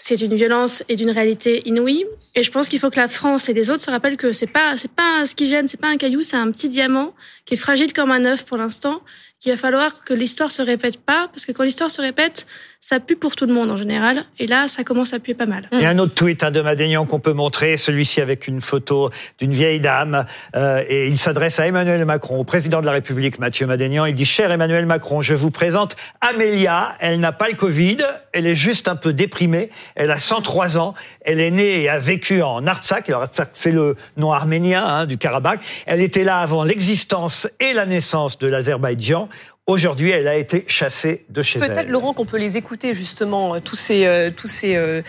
C'est 0.03 0.23
une 0.23 0.35
violence 0.35 0.83
et 0.89 0.97
d'une 0.97 1.11
réalité 1.11 1.63
inouïe. 1.69 2.07
Et 2.35 2.43
je 2.43 2.51
pense 2.51 2.69
qu'il 2.71 2.81
faut 2.81 2.89
que 2.89 2.97
la 2.97 3.07
France 3.07 3.51
et 3.51 3.53
les 3.53 3.71
autres 3.71 3.83
se 3.83 3.91
rappellent 3.91 4.17
que 4.17 4.33
c'est 4.33 4.47
pas 4.47 4.77
c'est 4.79 4.91
pas 4.91 5.27
ce 5.27 5.35
qui 5.35 5.47
gêne, 5.47 5.69
c'est 5.69 5.81
pas 5.81 5.89
un 5.89 5.99
caillou, 5.99 6.23
c'est 6.23 6.39
un 6.39 6.51
petit 6.51 6.71
diamant 6.71 7.15
qui 7.45 7.55
est 7.55 7.59
fragile 7.59 7.93
comme 7.93 8.11
un 8.11 8.25
œuf 8.25 8.47
pour 8.47 8.57
l'instant 8.57 9.03
qu'il 9.41 9.53
va 9.53 9.59
falloir 9.59 10.03
que 10.05 10.15
l'histoire 10.15 10.51
se 10.51 10.63
répète 10.63 10.99
pas, 10.99 11.29
parce 11.29 11.45
que 11.45 11.53
quand 11.53 11.65
l'histoire 11.65 11.91
se 11.91 12.01
répète, 12.01 12.47
ça 12.81 12.99
pue 12.99 13.15
pour 13.15 13.37
tout 13.37 13.45
le 13.45 13.53
monde 13.53 13.71
en 13.71 13.77
général. 13.77 14.25
Et 14.39 14.47
là, 14.47 14.67
ça 14.67 14.85
commence 14.85 15.13
à 15.13 15.19
puer 15.19 15.35
pas 15.35 15.45
mal. 15.45 15.69
Il 15.73 15.81
y 15.81 15.85
a 15.85 15.91
un 15.91 15.99
autre 15.99 16.15
tweet 16.15 16.43
hein, 16.43 16.51
de 16.51 16.63
Madénian 16.63 17.05
qu'on 17.05 17.21
peut 17.21 17.35
montrer, 17.35 17.77
celui-ci 17.77 18.23
avec 18.23 18.49
une 18.49 18.63
photo 18.63 19.11
d'une 19.39 19.53
vieille 19.53 19.81
dame. 19.81 20.25
Euh, 20.57 20.83
et 20.89 21.07
il 21.07 21.19
s'adresse 21.19 21.61
à 21.61 21.67
Emmanuel 21.67 22.05
Macron, 22.07 22.39
au 22.39 22.45
président 22.45 22.81
de 22.81 22.87
la 22.87 22.93
République, 22.93 23.39
Mathieu 23.39 23.67
Madénian. 23.67 24.07
Il 24.07 24.15
dit, 24.15 24.25
cher 24.25 24.51
Emmanuel 24.51 24.87
Macron, 24.87 25.21
je 25.21 25.35
vous 25.35 25.51
présente 25.51 25.95
Amélia. 26.23 26.97
Elle 27.01 27.21
n'a 27.21 27.33
pas 27.33 27.49
le 27.49 27.55
Covid. 27.55 27.99
Elle 28.33 28.47
est 28.47 28.55
juste 28.55 28.89
un 28.89 28.97
peu 28.97 29.13
déprimée. 29.13 29.69
Elle 29.95 30.11
a 30.11 30.19
103 30.19 30.79
ans. 30.79 30.95
Elle 31.21 31.41
est 31.41 31.51
née 31.51 31.83
et 31.83 31.91
a 31.91 31.99
vécu 31.99 32.41
en 32.41 32.67
Artsakh. 32.67 33.11
Alors 33.11 33.23
Artsakh, 33.23 33.51
c'est 33.53 33.73
le 33.73 33.95
nom 34.17 34.33
arménien 34.33 34.83
hein, 34.83 35.07
du 35.07 35.19
Karabakh. 35.19 35.61
Elle 35.85 36.01
était 36.01 36.25
là 36.25 36.39
avant 36.39 36.65
l'existence 36.65 37.47
et 37.61 37.75
la 37.75 37.85
naissance 37.85 38.39
de 38.39 38.47
l'Azerbaïdjan. 38.47 39.29
Aujourd'hui, 39.71 40.11
elle 40.11 40.27
a 40.27 40.35
été 40.35 40.65
chassée 40.67 41.25
de 41.29 41.43
chez 41.43 41.61
elle. 41.61 41.69
Peut-être, 41.69 41.89
Laurent, 41.89 42.13
qu'on 42.13 42.25
peut 42.25 42.39
les 42.39 42.57
écouter, 42.57 42.93
justement, 42.93 43.55
euh, 43.55 43.59
tous 43.61 43.77
ces, 43.77 44.05
euh, 44.05 44.29
tous 44.37 44.49
ces 44.49 44.75
euh, 44.75 45.01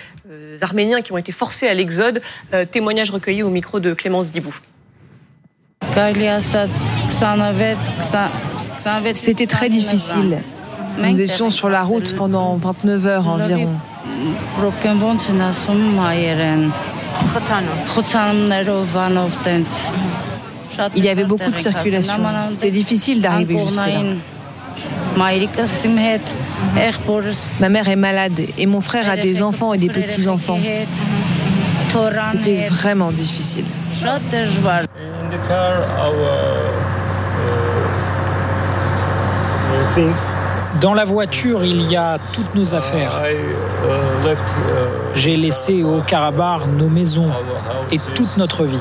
Arméniens 0.61 1.01
qui 1.01 1.11
ont 1.11 1.17
été 1.17 1.31
forcés 1.31 1.67
à 1.67 1.73
l'exode. 1.73 2.21
témoignage 2.69 3.09
recueilli 3.09 3.41
au 3.41 3.49
micro 3.49 3.79
de 3.79 3.93
Clémence 3.93 4.29
Dibou. 4.31 4.55
C'était 9.15 9.47
très 9.47 9.69
difficile. 9.69 10.37
Nous 10.99 11.19
étions 11.19 11.49
sur 11.49 11.69
la 11.69 11.81
route 11.81 12.15
pendant 12.15 12.55
29 12.57 13.07
heures 13.07 13.27
environ. 13.27 13.79
Il 20.95 21.03
y 21.03 21.09
avait 21.09 21.25
beaucoup 21.25 21.49
de 21.49 21.59
circulation. 21.59 22.23
C'était 22.51 22.69
difficile 22.69 23.21
d'arriver 23.21 23.57
jusque-là. 23.57 24.15
Ma 27.59 27.69
mère 27.69 27.89
est 27.89 27.95
malade 27.95 28.39
et 28.57 28.65
mon 28.65 28.81
frère 28.81 29.09
a 29.09 29.17
des 29.17 29.41
enfants 29.41 29.73
et 29.73 29.77
des 29.77 29.89
petits-enfants. 29.89 30.59
C'était 32.31 32.67
vraiment 32.69 33.11
difficile. 33.11 33.65
Dans 40.79 40.93
la 40.93 41.03
voiture, 41.03 41.65
il 41.65 41.91
y 41.91 41.97
a 41.97 42.17
toutes 42.31 42.55
nos 42.55 42.73
affaires. 42.73 43.21
J'ai 45.15 45.35
laissé 45.35 45.83
au 45.83 46.01
Karabakh 46.01 46.61
nos 46.77 46.87
maisons 46.87 47.29
et 47.91 47.99
toute 48.15 48.37
notre 48.37 48.63
vie. 48.63 48.79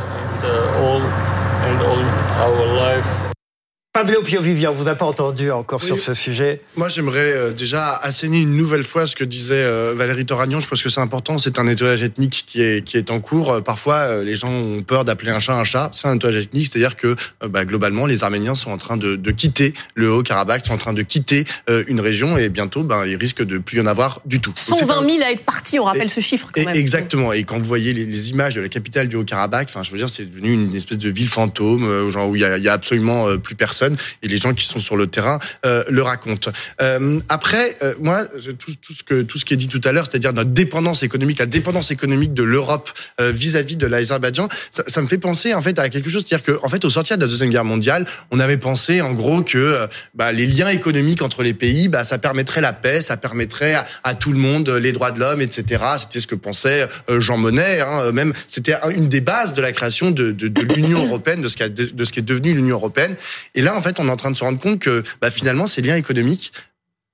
Pablo 3.92 4.23
Pio-Vivien, 4.23 4.70
on 4.70 4.75
vous 4.75 4.87
a 4.87 4.94
pas 4.94 5.04
entendu 5.04 5.50
encore 5.50 5.82
sur 5.82 5.99
ce 5.99 6.14
sujet. 6.14 6.61
Moi, 6.76 6.88
j'aimerais 6.88 7.32
euh, 7.32 7.50
déjà 7.50 7.97
assainir 7.97 8.40
une 8.40 8.56
nouvelle 8.56 8.85
fois 8.85 9.09
ce 9.09 9.16
que 9.16 9.25
disait 9.25 9.64
euh, 9.64 9.94
Valérie 9.97 10.25
Toragnon. 10.25 10.61
Je 10.61 10.68
pense 10.68 10.80
que 10.80 10.88
c'est 10.88 11.00
important. 11.00 11.40
C'est 11.40 11.59
un 11.59 11.64
nettoyage 11.64 12.04
ethnique 12.04 12.44
qui 12.47 12.62
est, 12.62 12.85
qui 12.85 12.97
est 12.97 13.11
en 13.11 13.18
cours. 13.18 13.50
Euh, 13.50 13.61
parfois, 13.61 14.23
les 14.23 14.37
gens 14.37 14.52
ont 14.52 14.82
peur 14.85 15.04
d'appeler 15.04 15.32
un 15.32 15.40
chat 15.40 15.54
un 15.54 15.64
chat. 15.64 15.90
C'est 15.92 16.06
un 16.06 16.12
nettoyage 16.12 16.40
ethnique, 16.40 16.68
c'est-à-dire 16.70 16.94
que 16.94 17.16
bah, 17.44 17.64
globalement, 17.64 18.06
les 18.06 18.23
Arméniens 18.23 18.54
sont 18.54 18.70
en 18.70 18.76
train 18.76 18.97
de, 18.97 19.16
de 19.16 19.30
quitter 19.32 19.75
le 19.97 20.12
Haut-Karabakh, 20.12 20.66
sont 20.66 20.75
en 20.75 20.78
train 20.78 20.92
de 20.92 21.02
quitter 21.02 21.42
une 21.88 21.99
région 21.99 22.38
et 22.38 22.49
bientôt, 22.49 22.85
bah, 22.85 23.09
il 23.09 23.16
risque 23.16 23.42
de 23.42 23.59
plus 23.59 23.78
y 23.78 23.80
en 23.80 23.87
avoir 23.87 24.20
du 24.25 24.40
tout. 24.40 24.52
120 24.54 25.04
000 25.04 25.25
à 25.25 25.32
être 25.32 25.44
partis, 25.44 25.80
on 25.80 25.85
rappelle 25.85 26.11
ce 26.11 26.20
chiffre 26.20 26.49
quand 26.54 26.64
même. 26.64 26.76
Exactement. 26.76 27.32
Et 27.32 27.42
quand 27.42 27.59
vous 27.59 27.64
voyez 27.64 27.92
les, 27.92 28.30
images 28.30 28.54
de 28.54 28.61
la 28.61 28.68
capitale 28.68 29.09
du 29.09 29.16
Haut-Karabakh, 29.16 29.68
enfin, 29.70 29.82
je 29.82 29.90
veux 29.90 29.99
dire, 29.99 30.09
c'est 30.09 30.26
devenu 30.26 30.52
une 30.52 30.76
espèce 30.76 30.99
de 30.99 31.11
ville 31.11 31.28
fantôme, 31.28 32.09
genre 32.09 32.28
où 32.28 32.37
il 32.37 32.42
y 32.42 32.44
a, 32.44 32.56
y 32.56 32.68
a 32.68 32.73
absolument 32.73 33.37
plus 33.38 33.56
personne 33.56 33.79
et 34.22 34.28
les 34.28 34.37
gens 34.37 34.54
qui 34.54 34.64
sont 34.64 34.80
sur 34.80 34.96
le 34.96 35.06
terrain 35.06 35.38
euh, 35.66 35.84
le 35.88 36.02
racontent. 36.02 36.50
Euh, 36.80 37.20
après, 37.28 37.76
euh, 37.82 37.94
moi, 38.00 38.25
tout, 38.58 39.38
ce 39.38 39.44
qui 39.44 39.54
est 39.54 39.56
dit 39.56 39.68
tout 39.68 39.80
à 39.84 39.92
l'heure, 39.92 40.06
c'est-à-dire 40.08 40.32
notre 40.32 40.50
dépendance 40.50 41.02
économique, 41.02 41.38
la 41.38 41.46
dépendance 41.46 41.90
économique 41.90 42.34
de 42.34 42.42
l'Europe 42.42 42.90
vis-à-vis 43.20 43.76
de 43.76 43.87
l'Azerbaïdjan, 43.87 44.49
ça, 44.70 45.02
me 45.02 45.06
fait 45.06 45.18
penser 45.18 45.54
en 45.54 45.62
fait 45.62 45.78
à 45.78 45.88
quelque 45.88 46.10
chose, 46.10 46.25
c'est-à-dire 46.26 46.44
que 46.44 46.58
en 46.62 46.68
fait, 46.68 46.84
au 46.84 46.90
sortir 46.90 47.16
de 47.16 47.22
la 47.22 47.28
deuxième 47.28 47.50
guerre 47.50 47.64
mondiale, 47.64 48.06
on 48.30 48.40
avait 48.40 48.56
pensé 48.56 49.00
en 49.00 49.12
gros 49.12 49.42
que 49.42 49.87
bah, 50.14 50.32
les 50.32 50.46
liens 50.46 50.68
économiques 50.68 51.22
entre 51.22 51.42
les 51.42 51.54
pays, 51.54 51.88
bah, 51.88 52.04
ça 52.04 52.18
permettrait 52.18 52.60
la 52.60 52.72
paix, 52.72 53.00
ça 53.00 53.16
permettrait 53.16 53.76
à, 54.04 54.14
tout 54.14 54.32
le 54.32 54.38
monde 54.38 54.68
les 54.70 54.92
droits 54.92 55.10
de 55.10 55.20
l'homme, 55.20 55.40
etc. 55.40 55.82
C'était 55.99 56.20
ce 56.20 56.26
que 56.26 56.34
pensait 56.34 56.88
Jean 57.08 57.38
Monnet. 57.38 57.80
Hein, 57.80 58.12
même 58.12 58.32
c'était 58.46 58.75
une 58.94 59.08
des 59.08 59.20
bases 59.20 59.54
de 59.54 59.62
la 59.62 59.72
création 59.72 60.10
de, 60.10 60.34
l'Union 60.75 61.04
européenne, 61.06 61.40
de 61.40 61.49
ce, 61.49 61.56
qui 61.56 61.62
a, 61.62 61.68
de 61.68 62.04
ce 62.04 62.12
qui 62.12 62.20
est 62.20 62.22
devenu 62.22 62.54
l'Union 62.54 62.76
européenne. 62.76 63.16
Et 63.54 63.62
là, 63.62 63.70
en 63.75 63.83
fait, 63.83 63.99
on 64.00 64.09
est 64.09 64.11
en 64.11 64.17
train 64.17 64.31
de 64.31 64.37
se 64.37 64.45
rendre 64.45 64.59
compte 64.59 64.79
que 64.79 65.03
bah, 65.21 65.31
finalement, 65.31 65.67
ces 65.67 65.83
liens 65.83 65.97
économiques, 65.97 66.53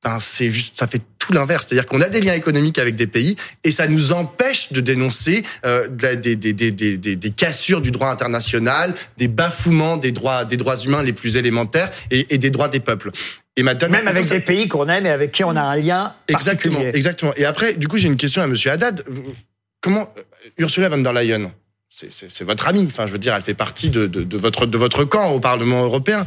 ben, 0.05 0.19
c'est 0.21 0.51
juste, 0.51 0.79
ça 0.79 0.87
fait 0.87 1.01
tout 1.19 1.33
l'inverse. 1.33 1.67
C'est-à-dire 1.67 1.87
qu'on 1.87 2.01
a 2.01 2.09
des 2.09 2.21
liens 2.21 2.35
économiques 2.35 2.79
avec 2.79 2.95
des 2.95 3.07
pays 3.07 3.35
et 3.65 3.71
ça 3.71 3.89
nous 3.89 4.13
empêche 4.13 4.73
de 4.73 4.81
dénoncer 4.81 5.43
euh, 5.65 5.89
des, 5.89 6.37
des, 6.37 6.37
des, 6.37 6.71
des, 6.71 6.97
des, 6.97 7.31
cassures 7.31 7.81
du 7.81 7.91
droit 7.91 8.09
international, 8.09 8.95
des 9.17 9.27
bafouements 9.27 9.97
des 9.97 10.13
droits, 10.13 10.45
des 10.45 10.57
droits 10.57 10.77
humains 10.79 11.03
les 11.03 11.13
plus 11.13 11.37
élémentaires 11.37 11.91
et, 12.11 12.35
et 12.35 12.39
des 12.39 12.51
droits 12.51 12.69
des 12.69 12.81
peuples. 12.81 13.11
Et 13.57 13.63
maintenant, 13.63 13.89
Même 13.89 14.07
avec 14.07 14.29
des 14.29 14.41
pays 14.41 14.69
qu'on 14.69 14.87
aime 14.89 15.07
et 15.07 15.11
avec 15.11 15.33
qui 15.33 15.43
on 15.43 15.57
a 15.57 15.63
un 15.63 15.77
lien 15.77 16.15
Exactement, 16.29 16.81
exactement. 16.81 17.33
Et 17.37 17.45
après, 17.45 17.75
du 17.75 17.89
coup, 17.89 17.97
j'ai 17.97 18.09
une 18.09 18.19
question 18.19 18.43
à 18.43 18.47
Monsieur 18.47 18.71
Haddad. 18.71 19.03
Comment 19.81 20.13
euh, 20.17 20.23
Ursula 20.59 20.89
von 20.89 20.99
der 20.99 21.13
Leyen 21.13 21.51
c'est 21.97 22.45
votre 22.45 22.69
amie. 22.69 22.85
Enfin, 22.87 23.07
je 23.07 23.13
veux 23.13 23.19
dire, 23.19 23.35
elle 23.35 23.43
fait 23.43 23.55
partie 23.55 23.89
de, 23.89 24.37
votre, 24.37 24.67
de 24.67 24.79
votre 24.79 25.05
camp 25.05 25.31
au 25.31 25.41
Parlement 25.41 25.83
européen 25.83 26.27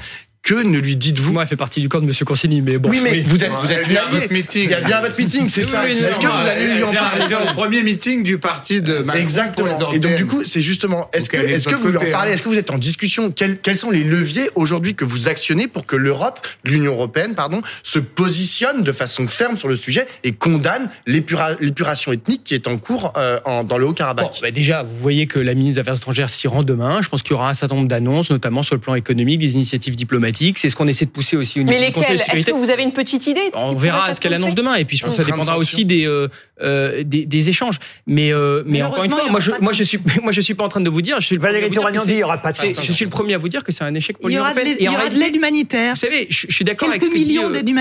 que 0.50 0.64
ne 0.64 0.80
lui 0.80 0.96
dites-vous 0.96 1.32
Moi, 1.32 1.44
elle 1.44 1.48
fait 1.48 1.56
partie 1.56 1.80
du 1.80 1.90
camp 1.90 2.02
de 2.02 2.08
Monsieur 2.08 2.26
Consigny, 2.26 2.62
mais 2.62 2.80
bon. 2.80 2.90
Oui, 2.90 3.02
mais 3.04 3.22
vous 3.22 3.44
êtes, 3.44 3.52
vous 3.52 3.72
êtes 3.72 3.86
une 3.88 4.36
meeting. 4.36 4.64
Il 4.64 4.72
y 4.72 4.74
a 4.74 4.82
bien 4.82 5.00
votre 5.00 5.16
meeting, 5.16 5.48
c'est 5.48 5.62
ça. 5.62 5.88
Est-ce 5.88 6.20
que 6.20 6.26
vous 6.26 6.48
allez 6.48 6.74
lui 6.74 6.84
en 6.84 6.92
parler 6.92 7.36
au 7.36 7.54
premier 7.54 7.84
meeting 7.84 8.24
du 8.24 8.40
parti 8.40 8.82
de 8.82 8.98
Macron 9.04 9.22
Exactement. 9.22 9.92
Et 9.92 10.00
donc, 10.00 10.16
du 10.16 10.26
coup, 10.26 10.44
c'est 10.44 10.62
justement, 10.62 11.08
est-ce 11.14 11.30
que, 11.30 11.38
est-ce 11.38 11.70
que 11.70 11.76
vous 11.76 11.90
lui 11.90 11.98
en 11.98 12.12
parlez 12.12 12.32
hein. 12.32 12.34
Est-ce 12.34 12.42
que 12.42 12.50
vous 12.50 12.58
êtes 12.58 12.72
en 12.72 12.80
discussion? 12.80 13.30
Quels, 13.30 13.60
quels 13.60 13.78
sont 13.78 13.92
les 13.92 14.04
leviers 14.04 14.50
aujourd'hui 14.56 14.96
que 14.96 15.06
vous 15.06 15.30
actionnez 15.30 15.68
pour 15.68 15.86
que 15.86 15.96
l'Europe, 15.96 16.40
l'Union 16.64 16.94
européenne, 16.94 17.36
pardon, 17.36 17.62
se 17.84 18.00
positionne 18.00 18.82
de 18.82 18.92
façon 18.92 19.28
ferme 19.28 19.56
sur 19.56 19.68
le 19.68 19.76
sujet 19.76 20.08
et 20.24 20.32
condamne 20.32 20.90
l'épuration 21.06 22.12
ethnique 22.12 22.44
qui 22.44 22.56
est 22.56 22.66
en 22.66 22.80
cours 22.80 23.14
euh, 23.18 23.40
en, 23.46 23.64
dans 23.64 23.78
le 23.78 23.86
Haut-Karabakh? 23.86 24.26
Bon, 24.26 24.32
bah 24.42 24.50
Déjà, 24.50 24.82
vous 24.82 24.98
voyez 25.00 25.28
que 25.28 25.38
la 25.38 25.54
ministre 25.54 25.76
des 25.76 25.82
Affaires 25.82 25.98
étrangères 25.98 26.32
s'y 26.32 26.48
rend 26.48 26.64
demain. 26.64 27.04
Je 27.04 27.10
pense 27.10 27.22
qu'il 27.22 27.36
y 27.36 27.36
aura 27.36 27.52
un 27.52 27.54
certain 27.54 27.76
nombre 27.76 27.88
d'annonces, 27.88 28.32
notamment 28.32 28.64
sur 28.64 28.74
le 28.74 28.82
plan 28.82 28.96
économique, 28.96 29.38
des 29.38 29.54
initiatives 29.54 29.96
diplomatiques 29.96 30.39
c'est 30.56 30.70
ce 30.70 30.76
qu'on 30.76 30.88
essaie 30.88 31.06
de 31.06 31.12
pousser 31.12 31.38
aussi 31.38 31.60
au 31.60 31.64
niveau 31.64 31.78
Mais 31.78 31.86
lesquelles 31.86 32.22
Est-ce 32.34 32.46
que 32.46 32.52
vous 32.52 32.72
avez 32.72 32.84
une 32.84 32.94
petite 32.94 33.28
idée 33.28 33.52
On 33.56 33.74
verra 33.74 34.14
ce 34.14 34.22
qu'elle 34.22 34.34
annonce 34.34 34.56
demain. 34.56 34.76
Et 34.76 34.86
puis 34.86 34.98
je 34.98 35.06
pense 35.06 35.18
que 35.18 35.24
ça 35.24 35.30
dépendra 35.30 35.58
aussi 35.58 35.86
des, 35.86 36.06
euh, 36.06 36.28
euh, 36.62 37.04
des, 37.04 37.26
des 37.26 37.50
échanges. 37.50 37.80
Mais, 38.08 38.34
euh, 38.34 38.64
mais, 38.66 38.82
encore 38.82 39.04
une 39.04 39.12
fois, 39.12 39.30
moi 39.30 39.40
je, 39.40 39.52
moi 39.62 39.74
je 39.74 39.84
suis 39.84 40.00
moi 40.24 40.32
je 40.32 40.42
suis 40.42 40.54
pas 40.54 40.64
en 40.64 40.70
train 40.70 40.82
de 40.82 40.90
vous 40.90 41.02
dire. 41.02 41.20
Je 41.20 41.26
suis 41.26 41.38
Valérie 41.38 41.70
dit 41.70 41.76
il 42.08 42.16
y 42.16 42.24
aura 42.24 42.38
pas 42.38 42.52
de 42.52 42.58
Je 42.58 42.92
suis 42.92 43.06
le 43.06 43.12
premier 43.12 43.34
à 43.34 43.38
vous 43.38 43.50
dire 43.50 43.64
que 43.64 43.72
c'est 43.72 43.84
un 43.84 43.94
échec 43.94 44.18
pour 44.18 44.30
l'Union 44.30 44.44
européenne. 44.44 44.76
Il 44.80 44.86
y 44.86 44.90
aura 44.90 45.10
de 45.10 45.18
l'aide 45.18 45.36
humanitaire. 45.36 45.94
Vous 45.94 46.00
savez, 46.00 46.28
je, 46.30 46.48
suis 46.50 46.66
d'accord 46.66 46.90
avec 46.90 47.04
ce 47.04 47.10
que 47.10 47.18
dit. 47.18 47.40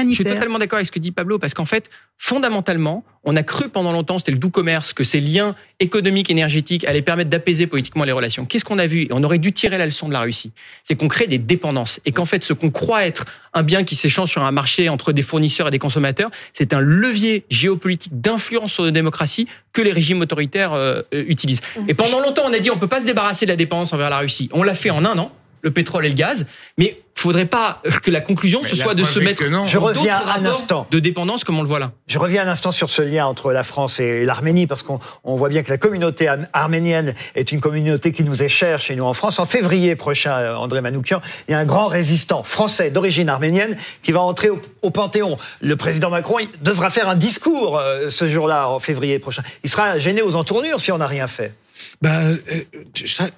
Je 0.08 0.14
suis 0.14 0.24
totalement 0.24 0.58
d'accord 0.58 0.78
avec 0.78 0.86
ce 0.86 0.92
que 0.92 0.98
dit 0.98 1.12
Pablo 1.12 1.38
parce 1.38 1.54
qu'en 1.54 1.64
fait, 1.64 1.90
fondamentalement, 2.16 3.04
on 3.24 3.36
a 3.36 3.42
cru 3.42 3.68
pendant 3.68 3.92
longtemps, 3.92 4.18
c'était 4.18 4.32
le 4.32 4.38
doux 4.38 4.50
commerce, 4.50 4.92
que 4.92 5.04
ces 5.04 5.20
liens 5.20 5.54
économiques, 5.80 6.30
énergétiques 6.30 6.84
allaient 6.84 7.02
permettre 7.02 7.30
d'apaiser 7.30 7.66
politiquement 7.66 8.04
les 8.04 8.12
relations. 8.12 8.44
Qu'est-ce 8.44 8.64
qu'on 8.64 8.78
a 8.78 8.86
vu? 8.86 9.06
On 9.10 9.22
aurait 9.22 9.38
dû 9.38 9.52
tirer 9.52 9.78
la 9.78 9.86
leçon 9.86 10.08
de 10.08 10.12
la 10.12 10.20
Russie. 10.20 10.52
C'est 10.82 10.96
qu'on 10.96 11.08
crée 11.08 11.26
des 11.26 11.38
dépendances 11.38 12.00
et 12.04 12.12
qu'en 12.12 12.26
fait, 12.26 12.42
ce 12.42 12.52
qu'on 12.52 12.70
croit 12.70 13.06
être 13.06 13.24
un 13.54 13.62
bien 13.62 13.84
qui 13.84 13.94
s'échange 13.94 14.30
sur 14.30 14.44
un 14.44 14.50
marché 14.50 14.88
entre 14.88 15.12
des 15.12 15.22
fournisseurs 15.22 15.68
et 15.68 15.70
des 15.70 15.78
consommateurs, 15.78 16.30
c'est 16.52 16.72
un 16.72 16.80
levier 16.80 17.44
géopolitique 17.48 18.20
d'influence 18.20 18.72
sur 18.72 18.84
nos 18.84 18.90
démocraties 18.90 19.46
que 19.72 19.82
les 19.82 19.92
régimes 19.92 20.20
autoritaires 20.20 20.72
euh, 20.72 21.02
utilisent. 21.12 21.62
Et 21.86 21.94
pendant 21.94 22.20
longtemps, 22.20 22.42
on 22.46 22.52
a 22.52 22.58
dit 22.58 22.70
on 22.70 22.78
peut 22.78 22.88
pas 22.88 23.00
se 23.00 23.06
débarrasser 23.06 23.46
de 23.46 23.50
la 23.50 23.56
dépendance 23.56 23.92
envers 23.92 24.10
la 24.10 24.18
Russie. 24.18 24.48
On 24.52 24.62
l'a 24.62 24.74
fait 24.74 24.90
en 24.90 25.04
un 25.04 25.16
an 25.18 25.32
le 25.62 25.70
pétrole 25.70 26.06
et 26.06 26.08
le 26.08 26.14
gaz, 26.14 26.46
mais 26.76 27.00
faudrait 27.18 27.46
pas 27.46 27.82
que 28.02 28.10
la 28.10 28.20
conclusion 28.20 28.62
ce 28.62 28.76
soit 28.76 28.94
de 28.94 29.04
se 29.04 29.18
mettre 29.18 29.42
je 29.64 29.78
reviens 29.78 30.20
un 30.36 30.44
instant 30.46 30.86
de 30.90 30.98
dépendance 30.98 31.44
comme 31.44 31.58
on 31.58 31.62
le 31.62 31.68
voit 31.68 31.78
là. 31.78 31.92
Je 32.06 32.18
reviens 32.18 32.46
un 32.46 32.48
instant 32.48 32.72
sur 32.72 32.90
ce 32.90 33.02
lien 33.02 33.26
entre 33.26 33.52
la 33.52 33.62
France 33.62 34.00
et 34.00 34.24
l'Arménie 34.24 34.66
parce 34.66 34.82
qu'on 34.82 35.00
voit 35.24 35.48
bien 35.48 35.62
que 35.62 35.70
la 35.70 35.78
communauté 35.78 36.30
arménienne 36.52 37.14
est 37.34 37.52
une 37.52 37.60
communauté 37.60 38.12
qui 38.12 38.24
nous 38.24 38.42
est 38.42 38.48
chère 38.48 38.80
chez 38.80 38.94
nous 38.96 39.04
en 39.04 39.14
France. 39.14 39.38
En 39.38 39.46
février 39.46 39.96
prochain, 39.96 40.32
euh, 40.32 40.54
André 40.54 40.80
Manoukian, 40.80 41.20
il 41.48 41.52
y 41.52 41.54
a 41.54 41.58
un 41.58 41.64
grand 41.64 41.88
résistant 41.88 42.42
français 42.42 42.90
d'origine 42.90 43.28
arménienne 43.28 43.76
qui 44.02 44.12
va 44.12 44.20
entrer 44.20 44.50
au, 44.50 44.60
au, 44.82 44.90
Panthéon. 44.90 45.36
Le 45.60 45.76
président 45.76 46.10
Macron 46.10 46.38
il 46.38 46.48
devra 46.62 46.90
faire 46.90 47.08
un 47.08 47.16
discours 47.16 47.78
euh, 47.78 48.10
ce 48.10 48.28
jour-là 48.28 48.68
en 48.68 48.80
février 48.80 49.18
prochain. 49.18 49.42
Il 49.64 49.70
sera 49.70 49.98
gêné 49.98 50.22
aux 50.22 50.36
entournures 50.36 50.80
si 50.80 50.92
on 50.92 50.98
n'a 50.98 51.06
rien 51.06 51.26
fait. 51.26 51.52
Bah, 52.00 52.20
euh, 52.22 52.36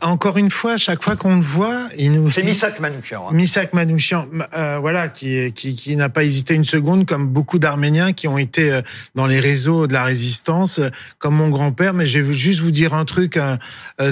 encore 0.03 0.37
une 0.37 0.51
fois, 0.51 0.77
chaque 0.77 1.03
fois 1.03 1.17
qu'on 1.17 1.37
le 1.37 1.41
voit, 1.41 1.89
il 1.97 2.13
nous. 2.13 2.31
C'est 2.31 2.43
Misak 2.43 2.79
Manouchian. 2.79 3.27
Hein. 3.27 3.33
Misak 3.33 3.73
Manouchian, 3.73 4.29
euh, 4.55 4.77
voilà, 4.79 5.09
qui, 5.09 5.51
qui, 5.53 5.75
qui 5.75 5.97
n'a 5.97 6.11
pas 6.11 6.25
hésité 6.25 6.55
une 6.55 6.65
seconde, 6.65 7.07
comme 7.07 7.27
beaucoup 7.27 7.59
d'Arméniens 7.59 8.13
qui 8.13 8.29
ont 8.29 8.37
été 8.37 8.71
euh, 8.71 8.83
dans 9.15 9.27
les 9.27 9.41
réseaux 9.41 9.87
de 9.87 9.95
la 9.95 10.05
résistance, 10.05 10.79
comme 11.19 11.37
mon 11.37 11.49
grand-père. 11.49 11.95
Mais 11.95 12.07
je 12.07 12.19
vais 12.19 12.35
juste 12.35 12.61
vous 12.61 12.71
dire 12.71 12.93
un 12.93 13.07
truc, 13.07 13.39
hein, 13.39 13.59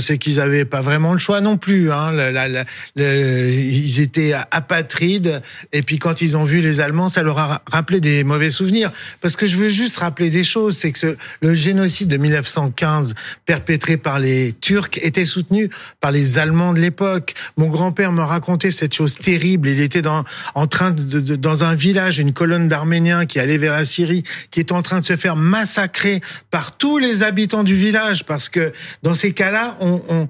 c'est 0.00 0.16
qu'ils 0.16 0.40
avaient 0.40 0.64
pas 0.64 0.80
vraiment 0.80 1.12
le 1.12 1.18
choix 1.18 1.42
non 1.42 1.58
plus. 1.58 1.92
Hein. 1.92 2.12
La, 2.12 2.48
la, 2.48 2.64
ils 2.96 4.00
étaient 4.00 4.32
apatrides, 4.50 5.42
et 5.74 5.82
puis 5.82 5.98
quand 5.98 6.22
ils 6.22 6.38
ont 6.38 6.44
vu 6.44 6.62
les 6.62 6.80
Allemands, 6.80 7.10
ça 7.10 7.22
leur 7.22 7.38
a 7.38 7.60
rappelé 7.70 8.00
des 8.00 8.24
mauvais 8.24 8.50
souvenirs. 8.50 8.92
Parce 9.20 9.36
que 9.36 9.44
je 9.44 9.58
veux 9.58 9.68
juste 9.68 9.98
rappeler 9.98 10.30
des 10.30 10.44
choses, 10.44 10.74
c'est 10.78 10.90
que 10.90 10.98
ce, 10.98 11.16
le 11.42 11.54
génocide 11.54 12.08
de 12.08 12.16
1915 12.16 13.14
perpétré 13.44 13.98
par 13.98 14.18
les 14.18 14.37
les 14.38 14.52
Turcs 14.52 14.98
étaient 15.02 15.24
soutenus 15.24 15.68
par 16.00 16.12
les 16.12 16.38
Allemands 16.38 16.72
de 16.72 16.80
l'époque. 16.80 17.34
Mon 17.56 17.68
grand-père 17.68 18.12
me 18.12 18.22
racontait 18.22 18.70
cette 18.70 18.94
chose 18.94 19.14
terrible. 19.14 19.68
Il 19.68 19.80
était 19.80 20.02
dans, 20.02 20.24
en 20.54 20.66
train 20.66 20.90
dans 20.90 21.64
un 21.64 21.74
village, 21.74 22.18
une 22.18 22.32
colonne 22.32 22.68
d'Arméniens 22.68 23.26
qui 23.26 23.40
allait 23.40 23.58
vers 23.58 23.72
la 23.72 23.84
Syrie, 23.84 24.24
qui 24.50 24.60
est 24.60 24.72
en 24.72 24.82
train 24.82 25.00
de 25.00 25.04
se 25.04 25.16
faire 25.16 25.36
massacrer 25.36 26.20
par 26.50 26.76
tous 26.76 26.98
les 26.98 27.22
habitants 27.22 27.64
du 27.64 27.76
village, 27.76 28.24
parce 28.24 28.48
que 28.48 28.72
dans 29.02 29.14
ces 29.14 29.32
cas-là, 29.32 29.76
on, 29.80 30.28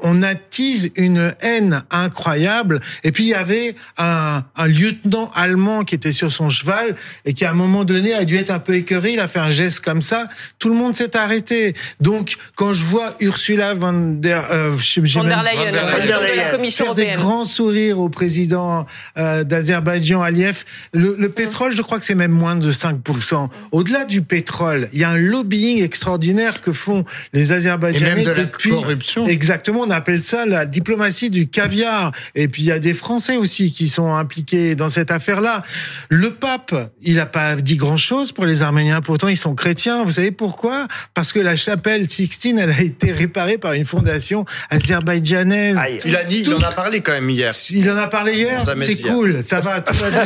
on 0.00 0.22
attise 0.22 0.90
une 0.96 1.34
haine 1.40 1.82
incroyable. 1.90 2.80
Et 3.02 3.12
puis 3.12 3.24
il 3.24 3.30
y 3.30 3.34
avait 3.34 3.74
un, 3.98 4.44
un 4.56 4.66
lieutenant 4.66 5.30
allemand 5.34 5.84
qui 5.84 5.94
était 5.94 6.12
sur 6.12 6.32
son 6.32 6.48
cheval 6.48 6.96
et 7.24 7.34
qui 7.34 7.44
à 7.44 7.50
un 7.50 7.54
moment 7.54 7.84
donné 7.84 8.14
a 8.14 8.24
dû 8.24 8.36
être 8.36 8.50
un 8.50 8.58
peu 8.58 8.74
écœuré. 8.74 9.12
Il 9.12 9.20
a 9.20 9.28
fait 9.28 9.38
un 9.38 9.50
geste 9.50 9.80
comme 9.80 10.02
ça. 10.02 10.28
Tout 10.58 10.68
le 10.68 10.74
monde 10.74 10.94
s'est 10.94 11.16
arrêté. 11.16 11.74
Donc 12.00 12.36
quand 12.56 12.72
je 12.72 12.84
vois 12.84 13.03
Ursula 13.20 13.74
von 13.74 14.20
der, 14.20 14.50
euh, 14.50 14.70
von 14.76 15.24
der 15.24 15.42
Leyen, 15.42 15.72
de 15.72 16.36
la 16.36 16.50
Commission 16.50 16.84
faire 16.84 16.94
des 16.94 17.12
grands 17.16 17.44
sourires 17.44 17.98
au 17.98 18.08
président 18.08 18.86
euh, 19.18 19.44
d'Azerbaïdjan, 19.44 20.22
Aliyev. 20.22 20.64
Le, 20.92 21.16
le, 21.18 21.28
pétrole, 21.28 21.74
je 21.76 21.82
crois 21.82 21.98
que 21.98 22.06
c'est 22.06 22.14
même 22.14 22.32
moins 22.32 22.56
de 22.56 22.72
5%. 22.72 23.48
Au-delà 23.72 24.04
du 24.04 24.22
pétrole, 24.22 24.88
il 24.92 25.00
y 25.00 25.04
a 25.04 25.10
un 25.10 25.16
lobbying 25.16 25.82
extraordinaire 25.82 26.60
que 26.62 26.72
font 26.72 27.04
les 27.32 27.52
Azerbaïdjanais 27.52 28.22
Et 28.22 28.24
même 28.24 28.34
de 28.34 28.40
depuis. 28.42 28.70
La 28.70 28.76
corruption. 28.76 29.26
Exactement, 29.26 29.80
on 29.80 29.90
appelle 29.90 30.22
ça 30.22 30.46
la 30.46 30.66
diplomatie 30.66 31.30
du 31.30 31.48
caviar. 31.48 32.12
Et 32.34 32.48
puis 32.48 32.62
il 32.62 32.66
y 32.66 32.72
a 32.72 32.78
des 32.78 32.94
Français 32.94 33.36
aussi 33.36 33.72
qui 33.72 33.88
sont 33.88 34.12
impliqués 34.12 34.74
dans 34.74 34.88
cette 34.88 35.10
affaire-là. 35.10 35.62
Le 36.08 36.30
pape, 36.34 36.74
il 37.02 37.14
n'a 37.16 37.26
pas 37.26 37.56
dit 37.56 37.76
grand-chose 37.76 38.32
pour 38.32 38.46
les 38.46 38.62
Arméniens. 38.62 39.00
Pourtant, 39.00 39.28
ils 39.28 39.36
sont 39.36 39.54
chrétiens. 39.54 40.04
Vous 40.04 40.12
savez 40.12 40.30
pourquoi? 40.30 40.86
Parce 41.14 41.32
que 41.32 41.40
la 41.40 41.56
chapelle 41.56 42.08
Sixtine, 42.08 42.58
elle 42.58 42.70
a 42.70 42.80
été 42.80 42.93
été 42.94 43.12
réparé 43.12 43.58
par 43.58 43.72
une 43.74 43.84
fondation 43.84 44.44
azerbaïdjanaise. 44.70 45.78
il 46.04 46.16
a 46.16 46.24
dit, 46.24 46.42
il 46.46 46.54
en 46.54 46.62
a 46.62 46.72
parlé 46.72 47.00
quand 47.00 47.12
même 47.12 47.28
hier. 47.30 47.52
Il 47.70 47.90
en 47.90 47.96
a 47.96 48.06
parlé 48.06 48.34
hier. 48.34 48.62
C'est 48.82 49.02
cool, 49.02 49.42
ça 49.44 49.60
va, 49.60 49.80
tout 49.80 49.94
va 49.94 50.10
bien. 50.10 50.24